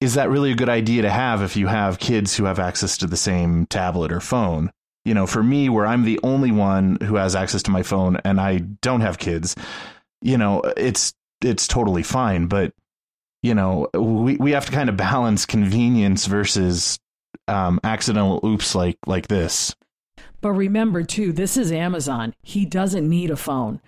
[0.00, 2.96] is that really a good idea to have if you have kids who have access
[2.98, 4.70] to the same tablet or phone?
[5.04, 8.18] You know, for me, where I'm the only one who has access to my phone
[8.24, 9.56] and I don't have kids,
[10.22, 12.46] you know, it's it's totally fine.
[12.46, 12.72] But
[13.42, 16.98] you know, we we have to kind of balance convenience versus
[17.48, 19.74] um, accidental oops like like this.
[20.40, 22.34] But remember, too, this is Amazon.
[22.42, 23.80] He doesn't need a phone.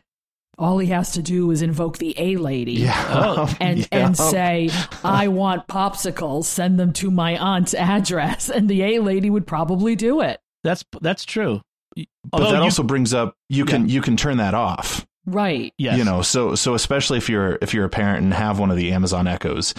[0.58, 3.86] All he has to do is invoke the A lady Yeah, and, Yeah.
[3.90, 4.68] and say,
[5.02, 8.50] I want popsicles, send them to my aunt's address.
[8.50, 10.40] And the A lady would probably do it.
[10.62, 11.62] That's that's true.
[11.96, 15.06] But Although that you- also brings up you can you can turn that off.
[15.26, 15.72] Right.
[15.78, 15.96] yes.
[15.98, 18.76] You know, so so especially if you're if you're a parent and have one of
[18.76, 19.74] the Amazon Echoes,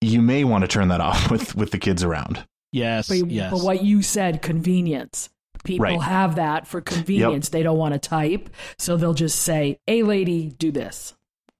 [0.00, 2.46] you may want to turn that off with with the kids around.
[2.72, 3.50] yes, But, yes.
[3.52, 5.28] but what you said, convenience.
[5.64, 6.00] People Right.
[6.00, 7.48] have that for convenience.
[7.48, 11.14] They don't want to type, so they'll just say, "Hey, lady, do this."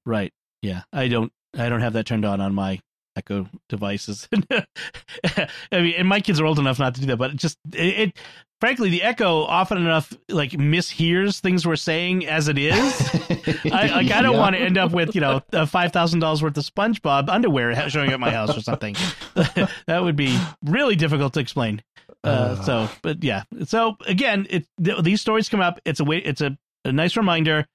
[0.05, 0.31] Right.
[0.61, 0.83] Yeah.
[0.93, 2.81] I don't I don't have that turned on on my
[3.17, 4.29] Echo devices.
[4.51, 7.59] I mean, and my kids are old enough not to do that, but it just
[7.73, 8.19] it, it
[8.64, 12.74] frankly the Echo often enough like mishears things we're saying as it is.
[13.70, 14.38] I like I don't Yeah.
[14.38, 18.18] want to end up with, you know, uh, $5,000 worth of SpongeBob underwear showing at
[18.20, 18.96] my house or something.
[19.35, 21.83] that would be really difficult to explain.
[22.22, 23.42] Uh, so, but yeah.
[23.66, 25.79] So again, it th- these stories come up.
[25.85, 26.16] It's a way.
[26.16, 27.66] It's a, a nice reminder.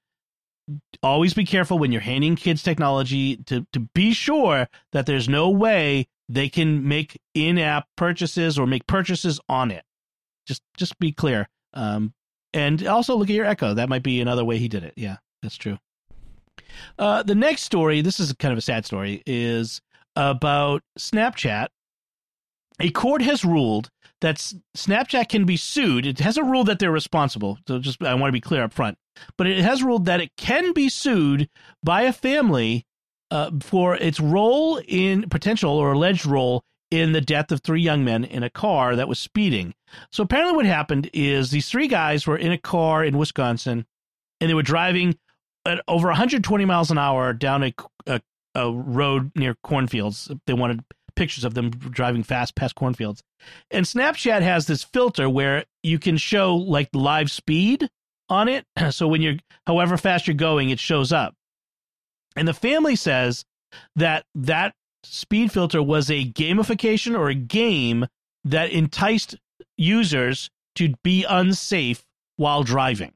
[1.04, 5.50] Always be careful when you're handing kids technology to to be sure that there's no
[5.50, 9.84] way they can make in-app purchases or make purchases on it.
[10.50, 11.48] Just just be clear.
[11.74, 12.12] Um,
[12.52, 13.72] and also look at your Echo.
[13.74, 14.94] That might be another way he did it.
[14.96, 15.78] Yeah, that's true.
[16.98, 19.80] Uh, the next story, this is kind of a sad story, is
[20.16, 21.68] about Snapchat.
[22.80, 23.90] A court has ruled
[24.22, 24.38] that
[24.76, 26.04] Snapchat can be sued.
[26.04, 27.58] It has a rule that they're responsible.
[27.68, 28.98] So just I want to be clear up front.
[29.38, 31.48] But it has ruled that it can be sued
[31.84, 32.86] by a family
[33.30, 38.04] uh, for its role in potential or alleged role in the death of three young
[38.04, 39.74] men in a car that was speeding.
[40.10, 43.86] So apparently, what happened is these three guys were in a car in Wisconsin,
[44.40, 45.18] and they were driving
[45.66, 47.74] at over 120 miles an hour down a,
[48.06, 48.20] a,
[48.54, 50.30] a road near cornfields.
[50.46, 50.82] They wanted
[51.14, 53.22] pictures of them driving fast past cornfields.
[53.70, 57.88] And Snapchat has this filter where you can show like live speed
[58.28, 58.64] on it.
[58.90, 61.34] So when you're, however fast you're going, it shows up.
[62.36, 63.44] And the family says
[63.96, 64.74] that that
[65.04, 68.06] speed filter was a gamification or a game
[68.44, 69.36] that enticed
[69.76, 72.04] users to be unsafe
[72.36, 73.12] while driving.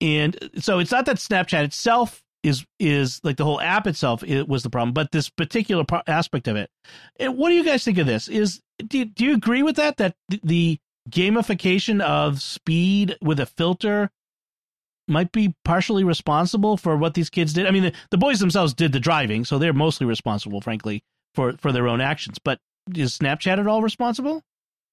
[0.00, 4.48] And so it's not that Snapchat itself is is like the whole app itself it
[4.48, 6.70] was the problem, but this particular pro- aspect of it.
[7.20, 8.28] And what do you guys think of this?
[8.28, 13.46] Is do you, do you agree with that that the gamification of speed with a
[13.46, 14.10] filter
[15.08, 17.66] might be partially responsible for what these kids did?
[17.66, 21.54] I mean, the, the boys themselves did the driving, so they're mostly responsible, frankly, for
[21.58, 22.38] for their own actions.
[22.42, 22.58] But
[22.94, 24.42] is Snapchat at all responsible?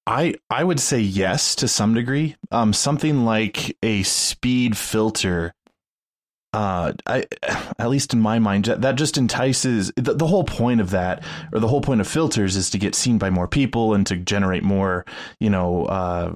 [0.06, 2.36] I I would say yes to some degree.
[2.50, 5.52] Um, something like a speed filter.
[6.52, 7.26] Uh, I
[7.78, 11.22] at least in my mind that, that just entices the, the whole point of that
[11.52, 14.16] or the whole point of filters is to get seen by more people and to
[14.16, 15.04] generate more
[15.38, 16.32] you know uh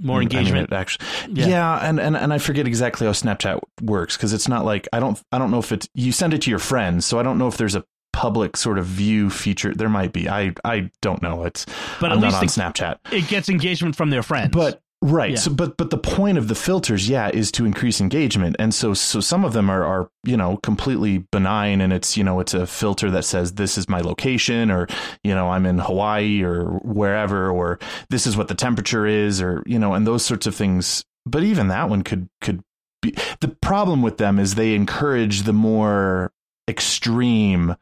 [0.00, 0.72] More I mean, engagement.
[0.72, 1.46] actually, Yeah.
[1.48, 1.78] yeah.
[1.88, 5.20] and, and and I forget exactly how Snapchat works because it's not like I don't
[5.32, 7.46] I don't know if it's you send it to your friends, so I don't know
[7.48, 9.74] if there's a public sort of view feature.
[9.74, 10.28] There might be.
[10.28, 11.44] I I don't know.
[11.44, 11.66] It's
[12.00, 12.98] But I'm at not least on Snapchat.
[13.12, 14.50] it gets engagement from their friends.
[14.52, 15.36] But right, Yeah.
[15.36, 18.94] so but but the point of the filters, yeah, is to increase engagement, and so
[18.94, 22.54] so some of them are are you know completely benign, and it's you know it's
[22.54, 24.86] a filter that says this is my location, or
[25.24, 27.78] you know I'm in Hawaii or wherever, or
[28.10, 31.04] this is what the temperature is, or you know, and those sorts of things.
[31.26, 32.62] But even that one could could
[33.00, 36.30] be the problem with them is they encourage the more
[36.68, 37.76] extreme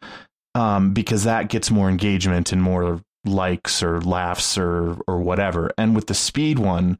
[0.54, 5.70] um, because that gets more engagement and more likes or laughs or or whatever.
[5.78, 6.98] And with the speed one,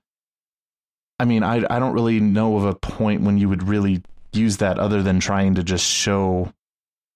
[1.19, 4.59] I mean, I I don't really know of a point when you would really use
[4.59, 6.53] that other than trying to just show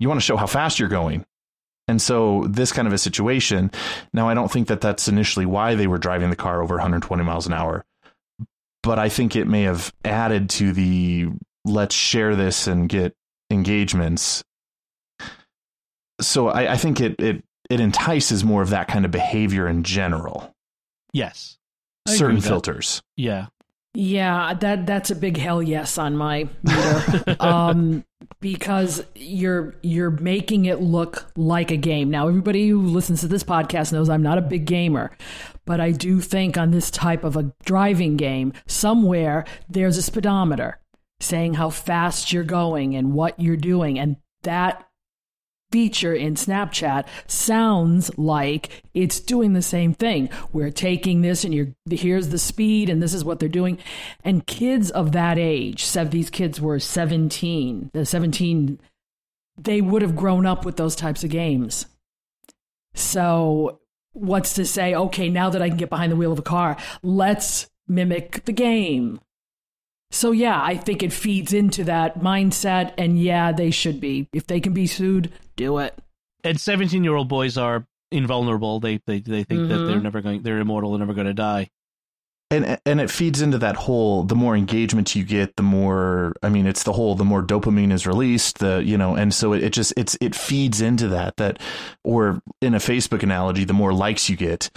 [0.01, 1.25] you want to show how fast you're going.
[1.87, 3.71] And so this kind of a situation,
[4.13, 7.23] now I don't think that that's initially why they were driving the car over 120
[7.23, 7.85] miles an hour.
[8.83, 11.29] But I think it may have added to the
[11.65, 13.15] let's share this and get
[13.51, 14.45] engagements.
[16.21, 19.83] So I, I think it, it it entices more of that kind of behavior in
[19.83, 20.55] general.
[21.13, 21.57] yes,
[22.07, 22.51] I Certain with that.
[22.51, 23.03] filters.
[23.17, 23.47] Yeah,
[23.95, 27.37] Yeah, that that's a big hell yes on my meter.
[27.41, 28.05] um,
[28.41, 32.11] because you're you're making it look like a game.
[32.11, 35.17] Now, everybody who listens to this podcast knows I'm not a big gamer,
[35.65, 40.79] but I do think on this type of a driving game, somewhere there's a speedometer
[41.21, 44.87] saying how fast you're going and what you're doing, and that
[45.75, 50.31] feature in Snapchat sounds like it's doing the same thing.
[50.53, 53.79] We're taking this and you're here's the speed and this is what they're doing.
[54.23, 58.79] And kids of that age, so these kids were 17, the 17
[59.59, 61.87] they would have grown up with those types of games.
[62.95, 63.81] So
[64.13, 66.77] what's to say, okay, now that I can get behind the wheel of a car,
[67.03, 69.19] let's mimic the game.
[70.15, 72.95] So, yeah, I think it feeds into that mindset.
[72.97, 74.29] And yeah, they should be.
[74.33, 75.99] If they can be sued, do it.
[76.45, 78.79] And 17 year old boys are invulnerable.
[78.79, 79.69] They, they, they think mm-hmm.
[79.69, 80.03] that they're Mm-hmm.
[80.03, 81.69] never going, they're immortal, they're never going to die.
[82.51, 86.49] and and it feeds into that whole the more engagement you get the more i
[86.49, 89.65] mean it's the whole the more dopamine is released the you know and so it,
[89.65, 91.59] it just it's it feeds into that that
[92.05, 94.71] or in a facebook analogy the more likes you get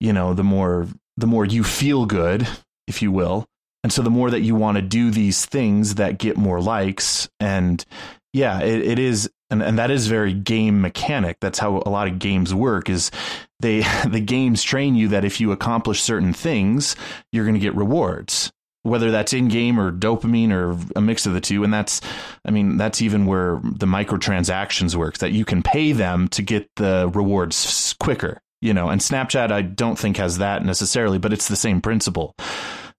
[0.00, 0.86] you know the more
[1.16, 2.46] the more you feel good
[2.86, 3.46] if you will
[3.84, 7.28] and so the more that you want to do these things that get more likes
[7.38, 7.84] and
[8.32, 11.36] yeah it, it is and, and that is very game mechanic.
[11.40, 13.12] That's how a lot of games work is
[13.60, 16.96] they the games train you that if you accomplish certain things
[17.30, 18.50] you're going to get rewards.
[18.82, 21.64] Whether that's in game or dopamine or a mix of the two.
[21.64, 22.00] And that's
[22.44, 26.68] i mean that's even where the microtransactions works that you can pay them to get
[26.76, 28.88] the rewards quicker you know.
[28.88, 32.34] And snapchat i don't think has that necessarily but it's the same principle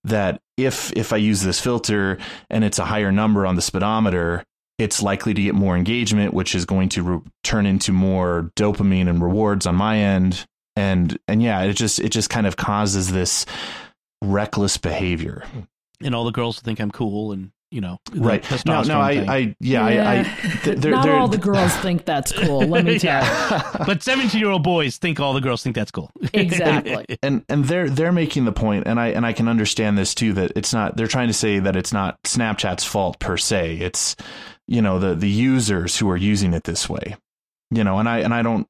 [0.06, 2.18] that if if i use this filter
[2.50, 4.44] and it's a higher number on the speedometer
[4.78, 9.08] it's likely to get more engagement, which is going to re- turn into more dopamine
[9.08, 10.46] and rewards on my end.
[10.76, 13.46] And and yeah, it just it just kind of causes this
[14.22, 15.44] reckless behavior.
[16.04, 18.66] And all the girls think I'm cool and, you know, the Right.
[18.66, 19.30] No, no, I, thing.
[19.30, 20.24] I, yeah, I, I,
[20.64, 23.62] th- they're, Not they're, all the girls think that's cool, let me tell you.
[23.86, 26.10] but 17 year old boys think all the girls think that's cool.
[26.34, 27.06] Exactly.
[27.24, 30.34] and and they're they're making the point and I and I can understand this too
[30.34, 34.16] that it's not they're trying to say that it's not Snapchat's fault per se it's
[34.68, 37.16] you know the the users who are using it this way
[37.72, 38.68] you know and I and I don't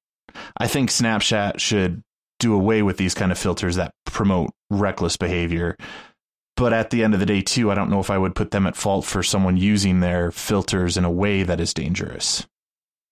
[0.58, 2.04] I think Snapchat should
[2.40, 5.76] do away with these kind of filters that promote reckless behavior
[6.56, 8.52] but at the end of the day too I don't know if I would put
[8.52, 12.46] them at fault for someone using their filters in a way that is dangerous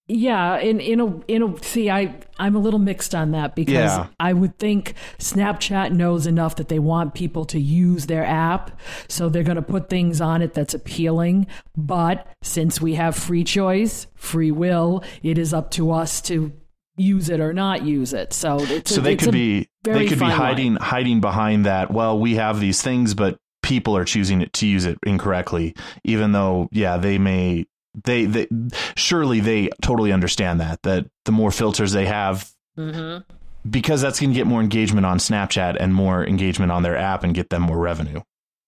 [0.07, 3.73] Yeah, in in a in a see, I I'm a little mixed on that because
[3.73, 4.07] Yeah.
[4.19, 8.77] I would think Snapchat knows enough that they want people to use their app,
[9.07, 11.47] so they're going to put things on it that's appealing.
[11.77, 16.51] But since we have free choice, free will, it is up to us to
[16.97, 18.33] use it or not use it.
[18.33, 20.37] So it's so a, they it's could be they could be fine line.
[20.39, 24.67] hiding hiding behind that well we have these things but people are choosing it to
[24.67, 25.73] use it incorrectly
[26.03, 27.65] even though yeah they may
[28.03, 28.47] they they
[28.95, 33.23] surely they totally understand that that the more filters they have Mhm.
[33.69, 37.23] because that's going to get more engagement on Snapchat and more engagement on their app
[37.23, 38.19] and get them more revenue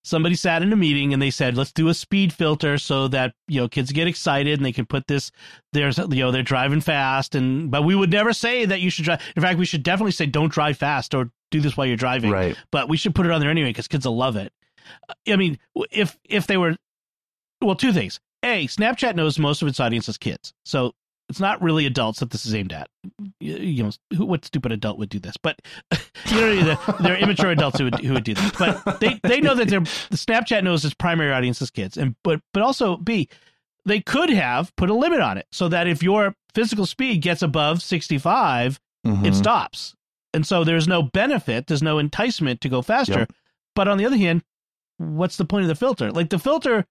[0.05, 3.33] somebody sat in a meeting and they said, let's do a speed filter so that,
[3.47, 5.31] you know, kids get excited and they can put this,
[5.73, 7.33] there's, you know, they're driving fast.
[7.33, 9.21] And, but we would never say that you should drive.
[9.35, 12.31] In fact, we should definitely say don't drive fast or do this while you're driving.
[12.31, 14.53] right But we should put it on there anyway because kids will love it.
[15.27, 15.57] I mean,
[15.91, 16.75] if, if they were,
[17.61, 18.19] well, two things.
[18.43, 20.53] A, Snapchat knows most of its audience is kids.
[20.65, 20.93] So
[21.29, 22.87] it's not really adults that this is aimed at.
[23.39, 25.35] You, you know, who, what stupid adult would do this?
[25.41, 25.59] But
[26.27, 28.51] you know, they're, they're immature adults who would who would do this.
[28.57, 32.15] But they they know that their the Snapchat knows its primary audience is kids, and
[32.23, 33.27] but but also B,
[33.85, 37.41] they could have put a limit on it so that if your physical speed gets
[37.41, 39.25] above sixty five, Mhm.
[39.25, 39.95] it stops,
[40.33, 43.19] and so there's no benefit, there's no enticement to go faster.
[43.19, 43.33] Yep.
[43.75, 44.43] But on the other hand,
[44.97, 46.11] what's the point of the filter?
[46.11, 46.85] Like the filter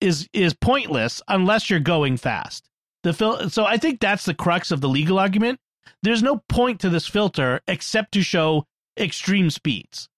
[0.00, 2.68] is is pointless unless you're going fast.
[3.02, 5.60] The fil- so I think that's the crux of the legal argument.
[6.02, 8.66] There's no point to this filter except to show
[8.98, 10.08] extreme speeds.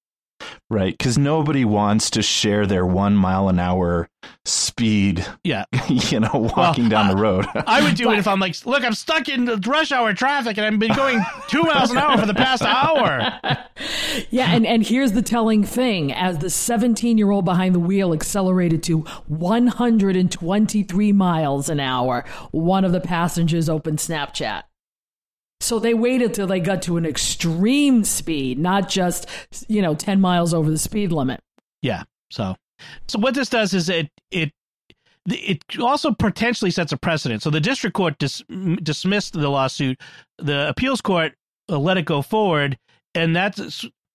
[0.71, 4.09] Right because nobody wants to share their one mile an hour
[4.45, 5.65] speed Yeah.
[5.89, 8.95] you know walking down the road I would do it if I'm like, look, I'm
[8.95, 12.27] stuck in the rush hour traffic and I've been going two miles an hour for
[12.27, 13.41] the past hour.
[14.31, 16.13] Yeah, and, and here's the telling thing.
[16.13, 22.85] As the 17 year old behind the wheel accelerated to 123 miles an hour, one
[22.85, 24.65] of the passengers opened Snapchat.
[25.61, 29.29] So they waited till they got to an extreme speed, not just,
[29.69, 31.41] you know, 10 miles over the speed limit.
[31.83, 32.05] Yeah.
[32.31, 32.57] So,
[33.09, 34.53] so what this does is it it
[35.27, 37.43] it also potentially sets a precedent.
[37.43, 38.43] So the district court dis-
[38.83, 40.01] dismissed the lawsuit.
[40.39, 41.35] The appeals court
[41.69, 42.79] uh, let it go forward,
[43.15, 43.59] and that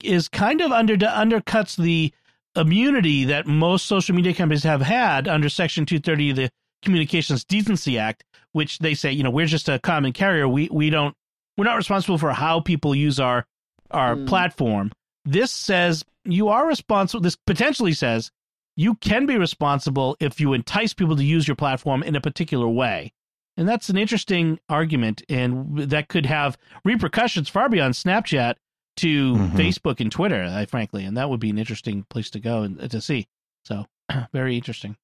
[0.04, 2.14] is kind of under undercuts the
[2.56, 6.50] immunity that most social media companies have had under Section 230 of the
[6.84, 10.48] Communications Decency Act, which they say, you know, we're just a common carrier.
[10.48, 11.16] We we don't
[11.58, 13.45] we're not responsible for how people use our
[13.91, 14.28] our Mm.
[14.28, 14.91] platform.
[15.26, 17.22] This says you are responsible.
[17.22, 18.32] This potentially says
[18.76, 22.68] you can be responsible if you entice people to use your platform in a particular
[22.68, 23.14] way.
[23.56, 28.56] And that's an interesting argument, and that could have repercussions far beyond Snapchat
[28.97, 29.51] to Mhm.
[29.51, 31.06] Facebook and Twitter, I, frankly.
[31.06, 33.28] And that would be an interesting place to go and to see.
[33.66, 33.86] So,
[34.34, 34.97] very interesting.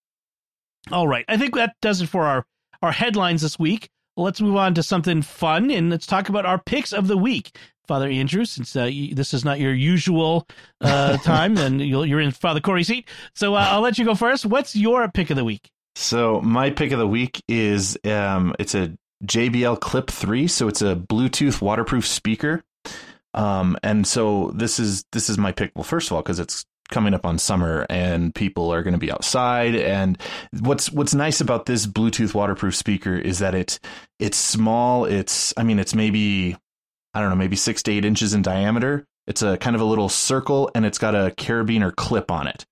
[0.92, 1.26] All right.
[1.28, 2.46] I think that does it for our,
[2.82, 3.90] our headlines this week.
[4.24, 7.56] Let's move on to something fun and let's talk about our picks of the week.
[7.88, 10.48] Father Andrew, since uh, this is not your usual
[10.80, 14.14] uh, time, and you are in Father Corey seat, so uh, I'll let you go
[14.14, 14.46] first.
[14.46, 15.72] What's your pick of the week?
[15.96, 18.96] So my pick of the week is um, it's a
[19.26, 22.64] JBL Clip Three, so it's a Bluetooth waterproof speaker.
[23.34, 25.72] Um, and so this is this is my pick.
[25.76, 29.00] Well, first of all, because it's coming up on summer and people are going to
[29.00, 29.76] be outside.
[29.76, 30.18] And
[30.60, 33.80] what's what's nice about this bluetooth waterproof speaker is that it
[34.20, 35.06] it's small.
[35.06, 36.58] It's i mean it's maybe
[37.14, 39.06] i don't know maybe 6 to 8 inches in diameter.
[39.28, 42.66] It's a kind of a little circle and it's got a carabiner clip on it.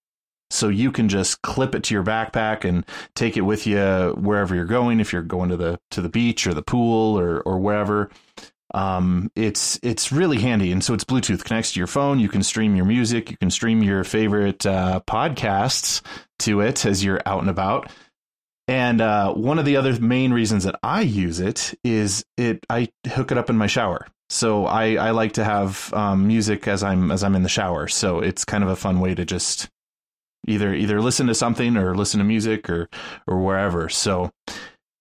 [0.49, 4.55] So you can just clip it to your backpack and take it with you wherever
[4.55, 4.99] you're going.
[4.99, 8.09] If you're going to the to the beach or the pool or or wherever
[8.73, 12.19] um, it's it's really handy, and so it's Bluetooth connects to your phone.
[12.19, 16.01] You can stream your music, you can stream your favorite uh, podcasts
[16.39, 17.89] to it as you're out and about.
[18.67, 22.89] And uh, one of the other main reasons that I use it is it I
[23.07, 24.07] hook it up in my shower.
[24.29, 27.87] So I, I like to have um, music as I'm as I'm in the shower.
[27.87, 29.69] So it's kind of a fun way to just
[30.47, 32.89] either either listen to something or listen to music or
[33.25, 33.87] or wherever.
[33.87, 34.31] So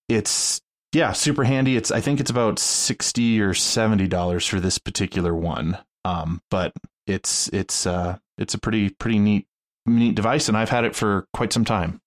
[0.08, 0.60] it's
[0.92, 1.76] yeah, super handy.
[1.76, 5.78] It's I think it's about sixty or seventy dollars for this particular one.
[6.04, 6.72] Um, but
[7.06, 9.46] it's it's uh it's a pretty pretty neat
[9.86, 12.00] neat device, and I've had it for quite some time.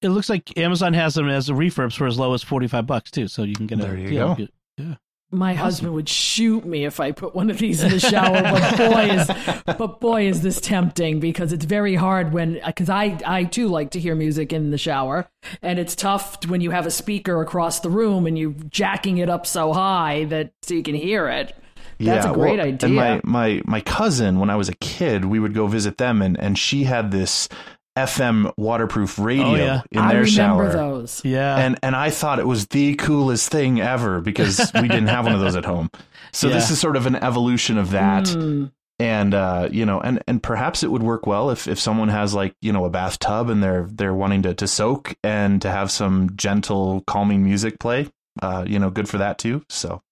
[0.00, 2.86] It looks like Amazon has them as a refurbs for as low as forty five
[2.86, 3.28] bucks too.
[3.28, 3.94] So you can get there.
[3.94, 4.34] A, you go.
[4.34, 4.94] Get, yeah.
[5.34, 8.76] My husband would shoot me if I put one of these in the shower, but
[8.76, 9.30] boy is
[9.78, 13.92] but boy is this tempting because it's very hard when because I I too like
[13.92, 15.26] to hear music in the shower,
[15.62, 19.30] and it's tough when you have a speaker across the room and you jacking it
[19.30, 21.54] up so high that so you can hear it.
[21.98, 22.88] That's yeah, a great well, idea.
[22.88, 26.20] And my, my my cousin, when I was a kid, we would go visit them,
[26.20, 27.48] and and she had this
[27.96, 29.82] FM waterproof radio oh, yeah.
[29.90, 30.72] in their I shower.
[30.72, 31.22] those.
[31.24, 31.56] Yeah.
[31.56, 35.34] And and I thought it was the coolest thing ever because we didn't have one
[35.34, 35.90] of those at home.
[36.32, 36.54] So yeah.
[36.54, 38.24] this is sort of an evolution of that.
[38.24, 38.72] Mm.
[38.98, 42.34] And uh, you know, and and perhaps it would work well if if someone has
[42.34, 45.90] like, you know, a bathtub and they're they're wanting to to soak and to have
[45.90, 48.08] some gentle calming music play.
[48.40, 49.64] Uh, you know, good for that too.
[49.68, 50.02] So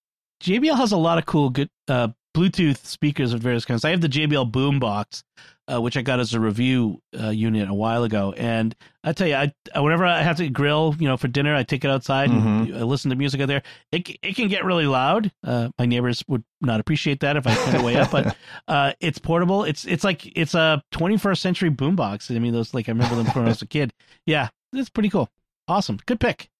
[0.42, 3.84] JBL has a lot of cool good uh Bluetooth speakers of various kinds.
[3.84, 5.22] I have the JBL Boombox,
[5.70, 8.32] uh, which I got as a review uh, unit a while ago.
[8.36, 11.62] And I tell you, I whenever I have to grill, you know, for dinner, I
[11.62, 12.72] take it outside mm-hmm.
[12.72, 13.62] and I listen to music out there.
[13.92, 15.30] It it can get really loud.
[15.44, 18.36] Uh, my neighbors would not appreciate that if I turn it way up, but
[18.68, 19.64] uh, it's portable.
[19.64, 22.34] It's it's like it's a 21st century boombox.
[22.34, 23.92] I mean, those like I remember them when I was a kid.
[24.26, 25.28] Yeah, it's pretty cool.
[25.68, 26.50] Awesome, good pick.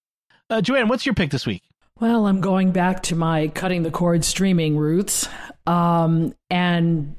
[0.49, 1.63] Uh, Joanne, what's your pick this week?
[2.01, 5.29] Well, I'm going back to my cutting the cord streaming roots.
[5.67, 7.15] Um, and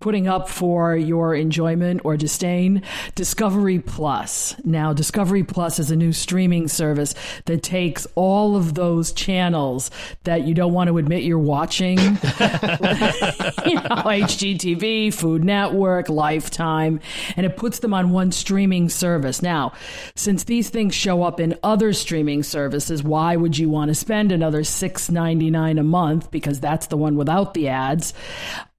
[0.00, 2.82] putting up for your enjoyment or disdain.
[3.14, 4.56] Discovery Plus.
[4.64, 9.90] Now, Discovery Plus is a new streaming service that takes all of those channels
[10.24, 11.98] that you don't want to admit you're watching.
[11.98, 17.00] you know, HGTV, Food Network, Lifetime,
[17.36, 19.42] and it puts them on one streaming service.
[19.42, 19.72] Now,
[20.14, 24.32] since these things show up in other streaming services, why would you want to spend
[24.32, 26.30] another $6.99 a month?
[26.30, 28.14] Because that's the one without the ads.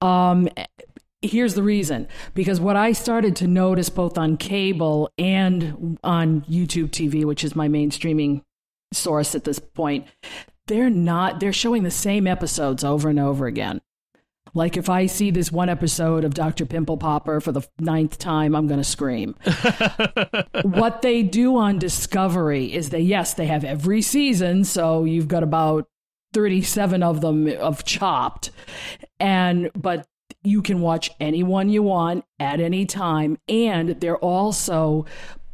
[0.02, 0.50] Um,
[1.22, 6.90] Here's the reason because what I started to notice both on cable and on YouTube
[6.90, 8.44] TV, which is my main streaming
[8.92, 10.08] source at this point,
[10.68, 13.82] they're not, they're showing the same episodes over and over again.
[14.54, 16.66] Like if I see this one episode of Dr.
[16.66, 19.36] Pimple Popper for the ninth time, I'm going to scream.
[20.64, 24.64] what they do on Discovery is they, yes, they have every season.
[24.64, 25.88] So you've got about
[26.34, 28.52] 37 of them of chopped
[29.20, 30.08] and but
[30.44, 33.38] you can watch anyone you want at any time.
[33.48, 35.06] And they're also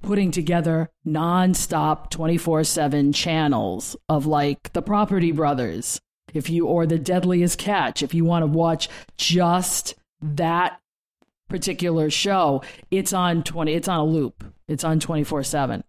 [0.02, 6.00] putting together nonstop 24 7 channels of like the Property Brothers,
[6.34, 10.80] if you, or the Deadliest Catch, if you want to watch just that
[11.50, 12.62] particular show,
[12.92, 15.84] it's on 20, it's on a loop, it's on 24 7.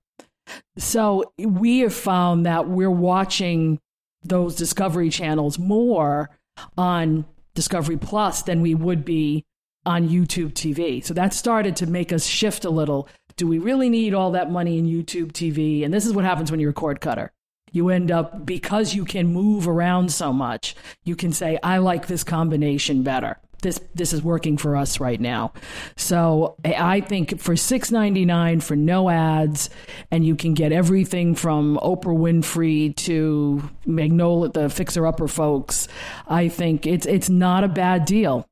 [0.79, 3.79] So we have found that we're watching
[4.25, 6.31] those Discovery channels more
[6.77, 7.27] on
[7.59, 9.45] Discovery Plus than we would be
[9.85, 11.05] on YouTube TV.
[11.05, 13.09] So that started to make us shift a little.
[13.37, 15.85] Do we really need all that money in YouTube TV?
[15.85, 17.33] And this is what happens when you're a cord cutter.
[17.73, 22.07] You end up, because you can move around so much, you can say, I like
[22.07, 25.53] this combination better this this is working for us right now.
[25.97, 29.71] So I think for six ninety nine for no ads,
[30.11, 35.89] and you can get everything from Oprah Winfrey to Magnolia, the Fixer Upper folks.
[36.27, 38.47] I think it's it's not a bad deal.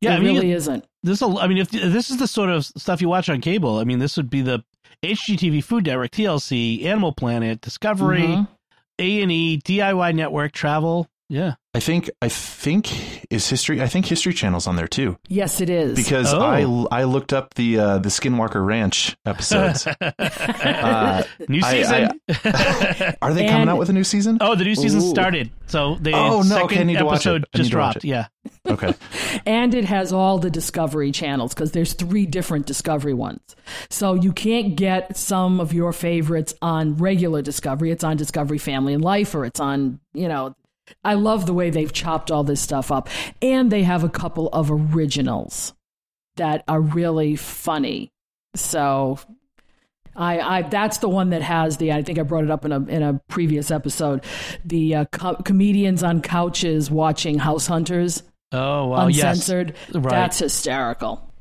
[0.00, 0.84] Yeah, it I mean, really isn't.
[1.02, 3.84] This, I mean, if this is the sort of stuff you watch on cable, I
[3.84, 4.62] mean, this would be the
[5.02, 8.22] HGTV, Food Network, TLC, Animal Planet, Discovery.
[8.22, 8.52] Mm-hmm
[8.98, 11.08] A and E, DIY Network, Travel.
[11.32, 11.54] Yeah.
[11.72, 13.80] I think I think is history.
[13.80, 15.16] I think History Channel's on there too.
[15.28, 15.94] Yes, it is.
[15.94, 16.40] Because Oh.
[16.90, 19.86] I I looked up the uh, the Skinwalker Ranch episodes.
[20.00, 22.20] uh, New I- season.
[23.22, 24.38] are they coming out with a new season?
[24.40, 25.10] oh, the new season Ooh.
[25.10, 25.50] started.
[25.68, 27.48] So the Oh, no, second okay, I need to watch episode it.
[27.54, 28.04] I just to watch dropped.
[28.04, 28.08] it.
[28.08, 28.26] Yeah.
[28.66, 28.94] Okay.
[29.46, 33.40] and it has all the Discovery channels because there's three different Discovery ones.
[33.90, 37.92] So you can't get some of your favorites on regular Discovery.
[37.92, 40.56] It's on Discovery Family and Life, or it's on, you know.
[41.04, 43.08] I love the way they've chopped all this stuff up.
[43.42, 45.74] And they have a couple of originals
[46.36, 48.10] that are really funny.
[48.56, 49.18] So
[50.16, 52.72] I, I that's the one that has the I think I brought it up in
[52.72, 54.24] a in a previous episode
[54.64, 58.22] the uh, co- comedians on couches watching House Hunters
[58.52, 59.06] Oh, wow.
[59.06, 59.48] Yes.
[59.48, 59.76] uncensored.
[59.94, 60.10] Right.
[60.10, 61.32] That's hysterical.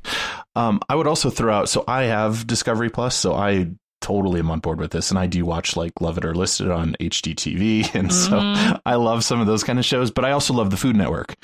[0.56, 1.68] Um, I would also throw out.
[1.70, 3.72] So I have Discovery Plus, so I
[4.02, 6.62] totally am on board with this, and I do watch like Love It or List
[6.62, 8.74] It on HGTV, and Mm-hmm.
[8.74, 10.12] so I love some of those kind of shows.
[10.12, 11.36] But I also love the Food Network.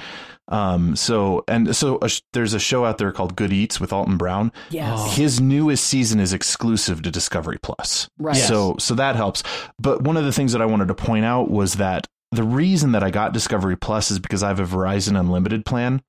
[0.47, 3.91] Um, so and so a, sh- there's a show out there called Good Eats with
[3.91, 4.51] Alton Brown.
[4.69, 5.15] Yes.
[5.15, 8.07] His newest season is exclusive to Discovery Plus.
[8.19, 8.35] Right.
[8.35, 8.47] Yes.
[8.47, 9.41] So so that helps.
[9.79, 12.91] But one of the things that I wanted to point out was that the reason
[12.91, 16.03] that I got Discovery Plus is because I have a Verizon Unlimited plan.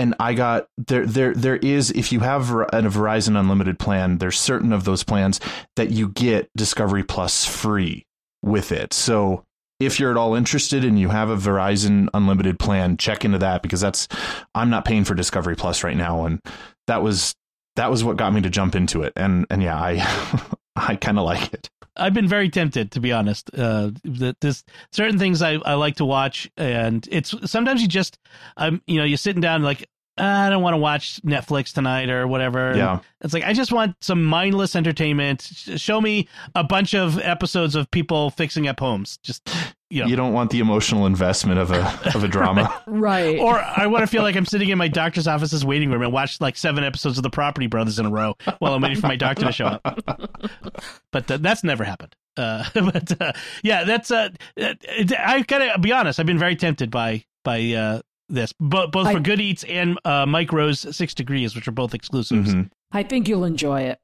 [0.00, 4.38] And I got there there there is if you have a Verizon Unlimited plan, there's
[4.38, 5.40] certain of those plans
[5.76, 8.06] that you get Discovery Plus free
[8.42, 8.94] with it.
[8.94, 9.44] So
[9.78, 13.60] if you're at all interested and you have a Verizon Unlimited plan, check into that
[13.60, 14.08] because that's
[14.54, 16.40] I'm not paying for Discovery Plus right now, and
[16.86, 17.34] that was
[17.76, 19.12] that was what got me to jump into it.
[19.16, 20.46] And and yeah, I
[20.76, 21.68] I kind of like it.
[22.00, 23.50] I've been very tempted, to be honest.
[23.56, 28.18] Uh, that this certain things I, I like to watch, and it's sometimes you just,
[28.56, 29.88] um, you know, you're sitting down like
[30.18, 32.74] "Ah, I don't want to watch Netflix tonight or whatever.
[32.76, 33.00] Yeah.
[33.20, 35.42] it's like I just want some mindless entertainment.
[35.42, 39.18] Show me a bunch of episodes of people fixing up homes.
[39.22, 39.48] Just
[39.90, 41.82] you know, You don't want the emotional investment of a
[42.14, 42.82] of a drama.
[42.86, 43.38] Right.
[43.38, 46.12] or I want to feel like I'm sitting in my doctor's office's waiting room and
[46.12, 49.08] watch like seven episodes of The Property Brothers in a row while I'm waiting for
[49.08, 49.82] my doctor to show up.
[51.12, 52.14] But th- that's never happened.
[52.36, 53.32] Uh, but uh,
[53.62, 56.20] yeah, that's uh, it, I gotta be honest.
[56.20, 59.98] I've been very tempted by by uh, this, but both I- for Good Eats and
[60.04, 62.54] uh, Mike Rowe's Six Degrees, which are both exclusives.
[62.54, 62.70] Mhm.
[62.92, 63.98] I think you'll enjoy it.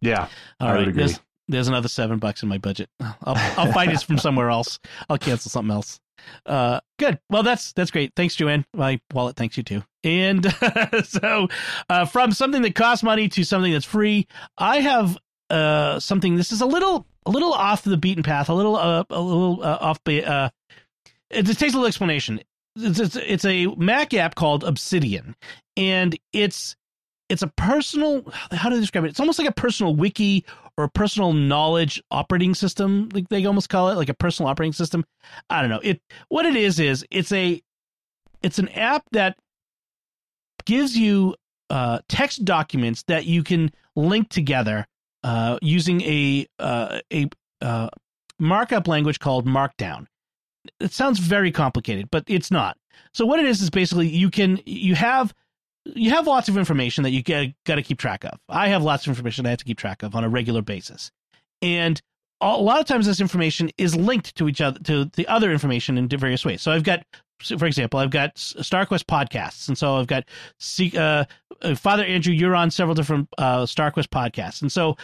[0.00, 0.28] Yeah,
[0.60, 1.02] All I right, would agree.
[1.04, 2.88] there's there's another seven bucks in my budget.
[3.00, 4.78] I'll I'll find it from somewhere else.
[5.08, 6.00] I'll cancel something else.
[6.44, 7.18] Uh, good.
[7.30, 8.12] Well, that's that's great.
[8.16, 8.64] Thanks, Joanne.
[8.74, 9.82] My wallet thanks you too.
[10.02, 10.46] And
[11.04, 11.48] so,
[11.88, 14.26] uh, from something that costs money to something that's free,
[14.58, 15.16] I have
[15.50, 16.36] uh something.
[16.36, 18.48] This is a little a little off the beaten path.
[18.48, 20.00] A little uh, a little uh, off.
[20.06, 20.50] Uh,
[21.30, 22.40] it, it takes a little explanation.
[22.76, 25.34] It's, it's it's a Mac app called Obsidian,
[25.76, 26.76] and it's
[27.28, 29.08] it's a personal how do I describe it?
[29.08, 30.44] It's almost like a personal wiki
[30.76, 34.72] or a personal knowledge operating system, like they almost call it, like a personal operating
[34.72, 35.04] system.
[35.48, 35.80] I don't know.
[35.82, 37.62] It what it is is it's a
[38.42, 39.36] it's an app that
[40.66, 41.34] gives you
[41.70, 44.86] uh, text documents that you can link together
[45.24, 47.26] uh, using a uh, a
[47.60, 47.88] uh,
[48.38, 50.06] markup language called Markdown.
[50.80, 52.76] It sounds very complicated, but it's not.
[53.14, 55.32] So what it is is basically you can you have
[55.94, 58.38] you have lots of information that you get, got to keep track of.
[58.48, 61.10] I have lots of information I have to keep track of on a regular basis,
[61.62, 62.00] and
[62.40, 65.96] a lot of times this information is linked to each other to the other information
[65.96, 66.60] in various ways.
[66.60, 67.04] So I've got,
[67.58, 70.24] for example, I've got StarQuest podcasts, and so I've got
[70.94, 71.24] uh,
[71.62, 72.34] uh, Father Andrew.
[72.34, 74.96] You're on several different uh, StarQuest podcasts, and so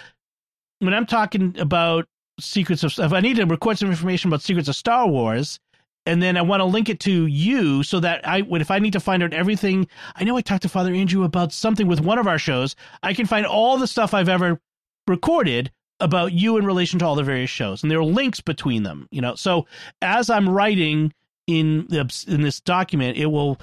[0.80, 2.06] when I'm talking about
[2.40, 5.58] secrets of, if I need to record some information about secrets of Star Wars,
[6.07, 8.78] and then I want to link it to you so that I would, if I
[8.78, 9.86] need to find out everything,
[10.16, 12.74] I know I talked to Father Andrew about something with one of our shows.
[13.03, 14.61] I can find all the stuff I've ever
[15.07, 18.82] recorded about you in relation to all the various shows, and there are links between
[18.82, 19.09] them.
[19.11, 19.66] You know, so
[20.00, 21.12] as I'm writing
[21.46, 23.61] in the in this document, it will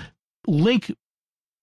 [0.47, 0.93] link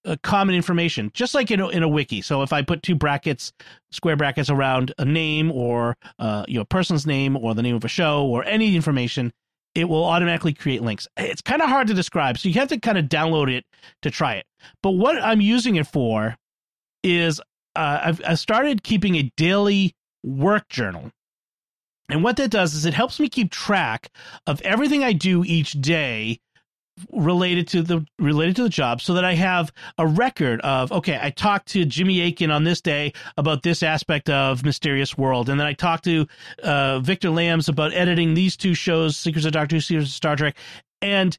[0.05, 2.23] uh, common information, just like in a, in a wiki.
[2.23, 3.53] So if I put two brackets,
[3.91, 7.75] square brackets around a name or uh, you know a person's name or the name
[7.75, 9.33] of a show or any information,
[9.77, 11.07] it will automatically create links.
[11.19, 13.65] It's kind of hard to describe, so you have to kind of download it
[14.03, 14.47] to try it.
[14.83, 16.35] But what I'm using it for
[17.05, 17.41] is
[17.77, 21.13] uh, I've I started keeping a daily work journal.
[22.09, 24.11] And what that does is it helps me keep track
[24.47, 26.39] of everything I do each day
[27.13, 31.19] related to the related to the job so that I have a record of okay
[31.21, 35.49] I talked to Jimmy Akin on this day about this aspect of Mysterious World.
[35.49, 36.27] And then I talked to
[36.63, 40.37] uh, Victor Lams about editing these two shows Secrets of Doctor Who Secrets of Star
[40.37, 40.57] Trek.
[41.03, 41.37] And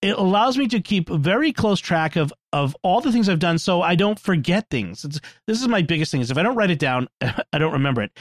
[0.00, 3.58] it allows me to keep very close track of of all the things I've done
[3.58, 5.04] so I don't forget things.
[5.04, 7.72] It's, this is my biggest thing is if I don't write it down I don't
[7.72, 8.12] remember it.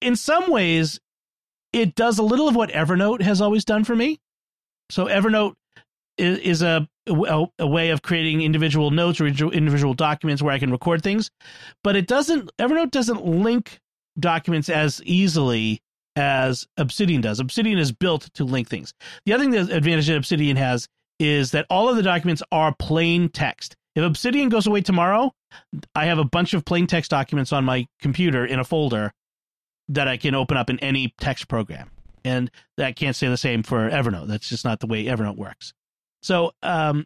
[0.00, 1.00] In some ways
[1.72, 4.20] it does a little of what Evernote has always done for me.
[4.90, 5.54] So Evernote
[6.18, 10.58] is, is a, a, a way of creating individual notes or individual documents where I
[10.58, 11.30] can record things,
[11.82, 12.50] but it doesn't.
[12.58, 13.80] Evernote doesn't link
[14.18, 15.80] documents as easily
[16.16, 17.40] as Obsidian does.
[17.40, 18.92] Obsidian is built to link things.
[19.26, 20.88] The other thing that advantage that Obsidian has
[21.18, 23.76] is that all of the documents are plain text.
[23.94, 25.32] If Obsidian goes away tomorrow,
[25.94, 29.12] I have a bunch of plain text documents on my computer in a folder
[29.88, 31.90] that I can open up in any text program.
[32.24, 34.28] And that can't say the same for Evernote.
[34.28, 35.74] That's just not the way Evernote works.
[36.24, 37.04] So um,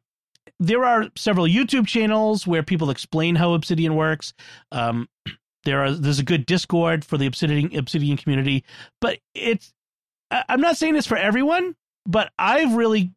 [0.60, 4.32] there are several YouTube channels where people explain how Obsidian works.
[4.70, 5.08] Um,
[5.64, 8.64] there are there's a good Discord for the Obsidian Obsidian community,
[9.00, 9.72] but it's
[10.30, 11.74] I'm not saying this for everyone,
[12.06, 13.10] but I've really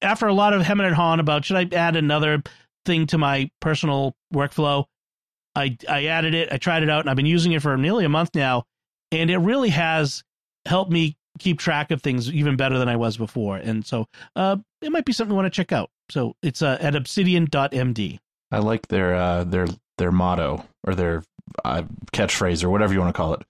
[0.00, 2.42] after a lot of hemming and hawing about should I add another
[2.86, 4.86] thing to my personal workflow,
[5.54, 8.06] I I added it, I tried it out, and I've been using it for nearly
[8.06, 8.64] a month now,
[9.12, 10.24] and it really has
[10.64, 13.56] helped me keep track of things even better than I was before.
[13.56, 14.56] And so uh,
[14.86, 15.90] it might be something you want to check out.
[16.10, 18.18] So it's uh, at obsidian.md.
[18.52, 19.66] I like their uh, their
[19.98, 21.24] their motto or their
[21.64, 21.82] uh,
[22.12, 23.42] catchphrase or whatever you want to call it.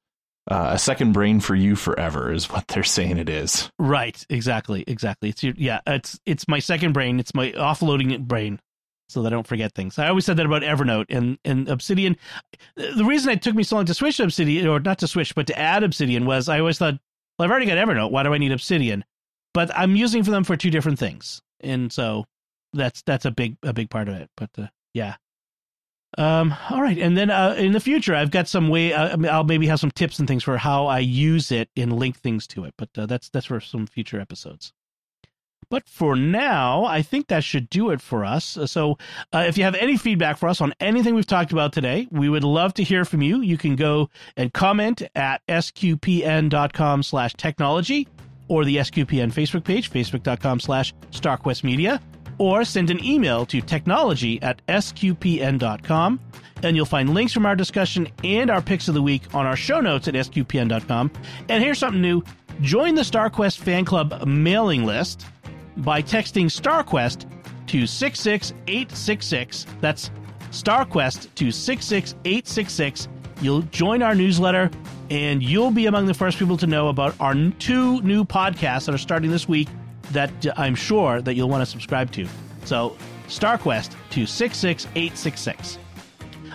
[0.49, 3.69] Uh, a second brain for you forever is what they're saying it is.
[3.79, 4.25] Right.
[4.31, 4.85] Exactly.
[4.87, 5.29] Exactly.
[5.31, 5.81] It's your, yeah.
[5.87, 7.21] It's it's my second brain.
[7.21, 8.61] It's my offloading brain,
[9.09, 9.99] so that I don't forget things.
[9.99, 12.17] I always said that about Evernote and and Obsidian.
[12.77, 15.35] The reason it took me so long to switch to Obsidian, or not to switch,
[15.35, 16.95] but to add Obsidian, was I always thought,
[17.39, 18.13] well, I've already got Evernote.
[18.13, 19.05] Why do I need Obsidian?
[19.57, 22.27] But I'm using them for two different things, and so
[22.75, 24.29] that's that's a big a big part of it.
[24.37, 25.15] But uh, yeah.
[26.19, 28.93] Um, all right, and then uh, in the future, I've got some way.
[28.93, 32.19] Uh, I'll maybe have some tips and things for how I use it and link
[32.19, 32.75] things to it.
[32.77, 34.75] But uh, that's that's for some future episodes.
[35.71, 38.59] But for now, I think that should do it for us.
[38.67, 38.99] So,
[39.33, 42.29] uh, if you have any feedback for us on anything we've talked about today, we
[42.29, 43.41] would love to hear from you.
[43.41, 48.09] You can go and comment at sqpn.com/technology
[48.49, 52.01] or the SQPN Facebook page, facebook.com slash starquestmedia
[52.39, 56.21] or send an email to technology at sqpn.com.
[56.63, 59.57] And you'll find links from our discussion and our picks of the week on our
[59.57, 61.11] show notes at sqpn.com.
[61.49, 62.23] And here's something new
[62.63, 65.27] join the StarQuest fan club mailing list
[65.79, 67.31] by texting StarQuest
[67.67, 69.67] to 66866.
[69.81, 70.11] That's
[70.51, 73.09] StarQuest to 66866.
[73.41, 74.71] You'll join our newsletter
[75.11, 78.95] and you'll be among the first people to know about our two new podcasts that
[78.95, 79.69] are starting this week
[80.13, 82.27] that uh, I'm sure that you'll want to subscribe to.
[82.65, 82.97] So,
[83.29, 85.79] StarQuest to 66866.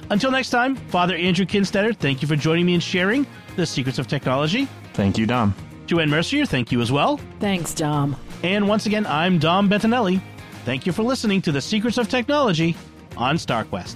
[0.10, 3.26] Until next time, Father Andrew Kinstetter, thank you for joining me and sharing
[3.56, 4.68] the secrets of technology.
[4.94, 5.54] Thank you, Dom.
[5.86, 7.18] Joanne Mercier, thank you as well.
[7.40, 8.16] Thanks, Dom.
[8.44, 10.22] And once again, I'm Dom Bettinelli.
[10.66, 12.76] Thank you for listening to the Secrets of Technology
[13.18, 13.96] on StarQuest.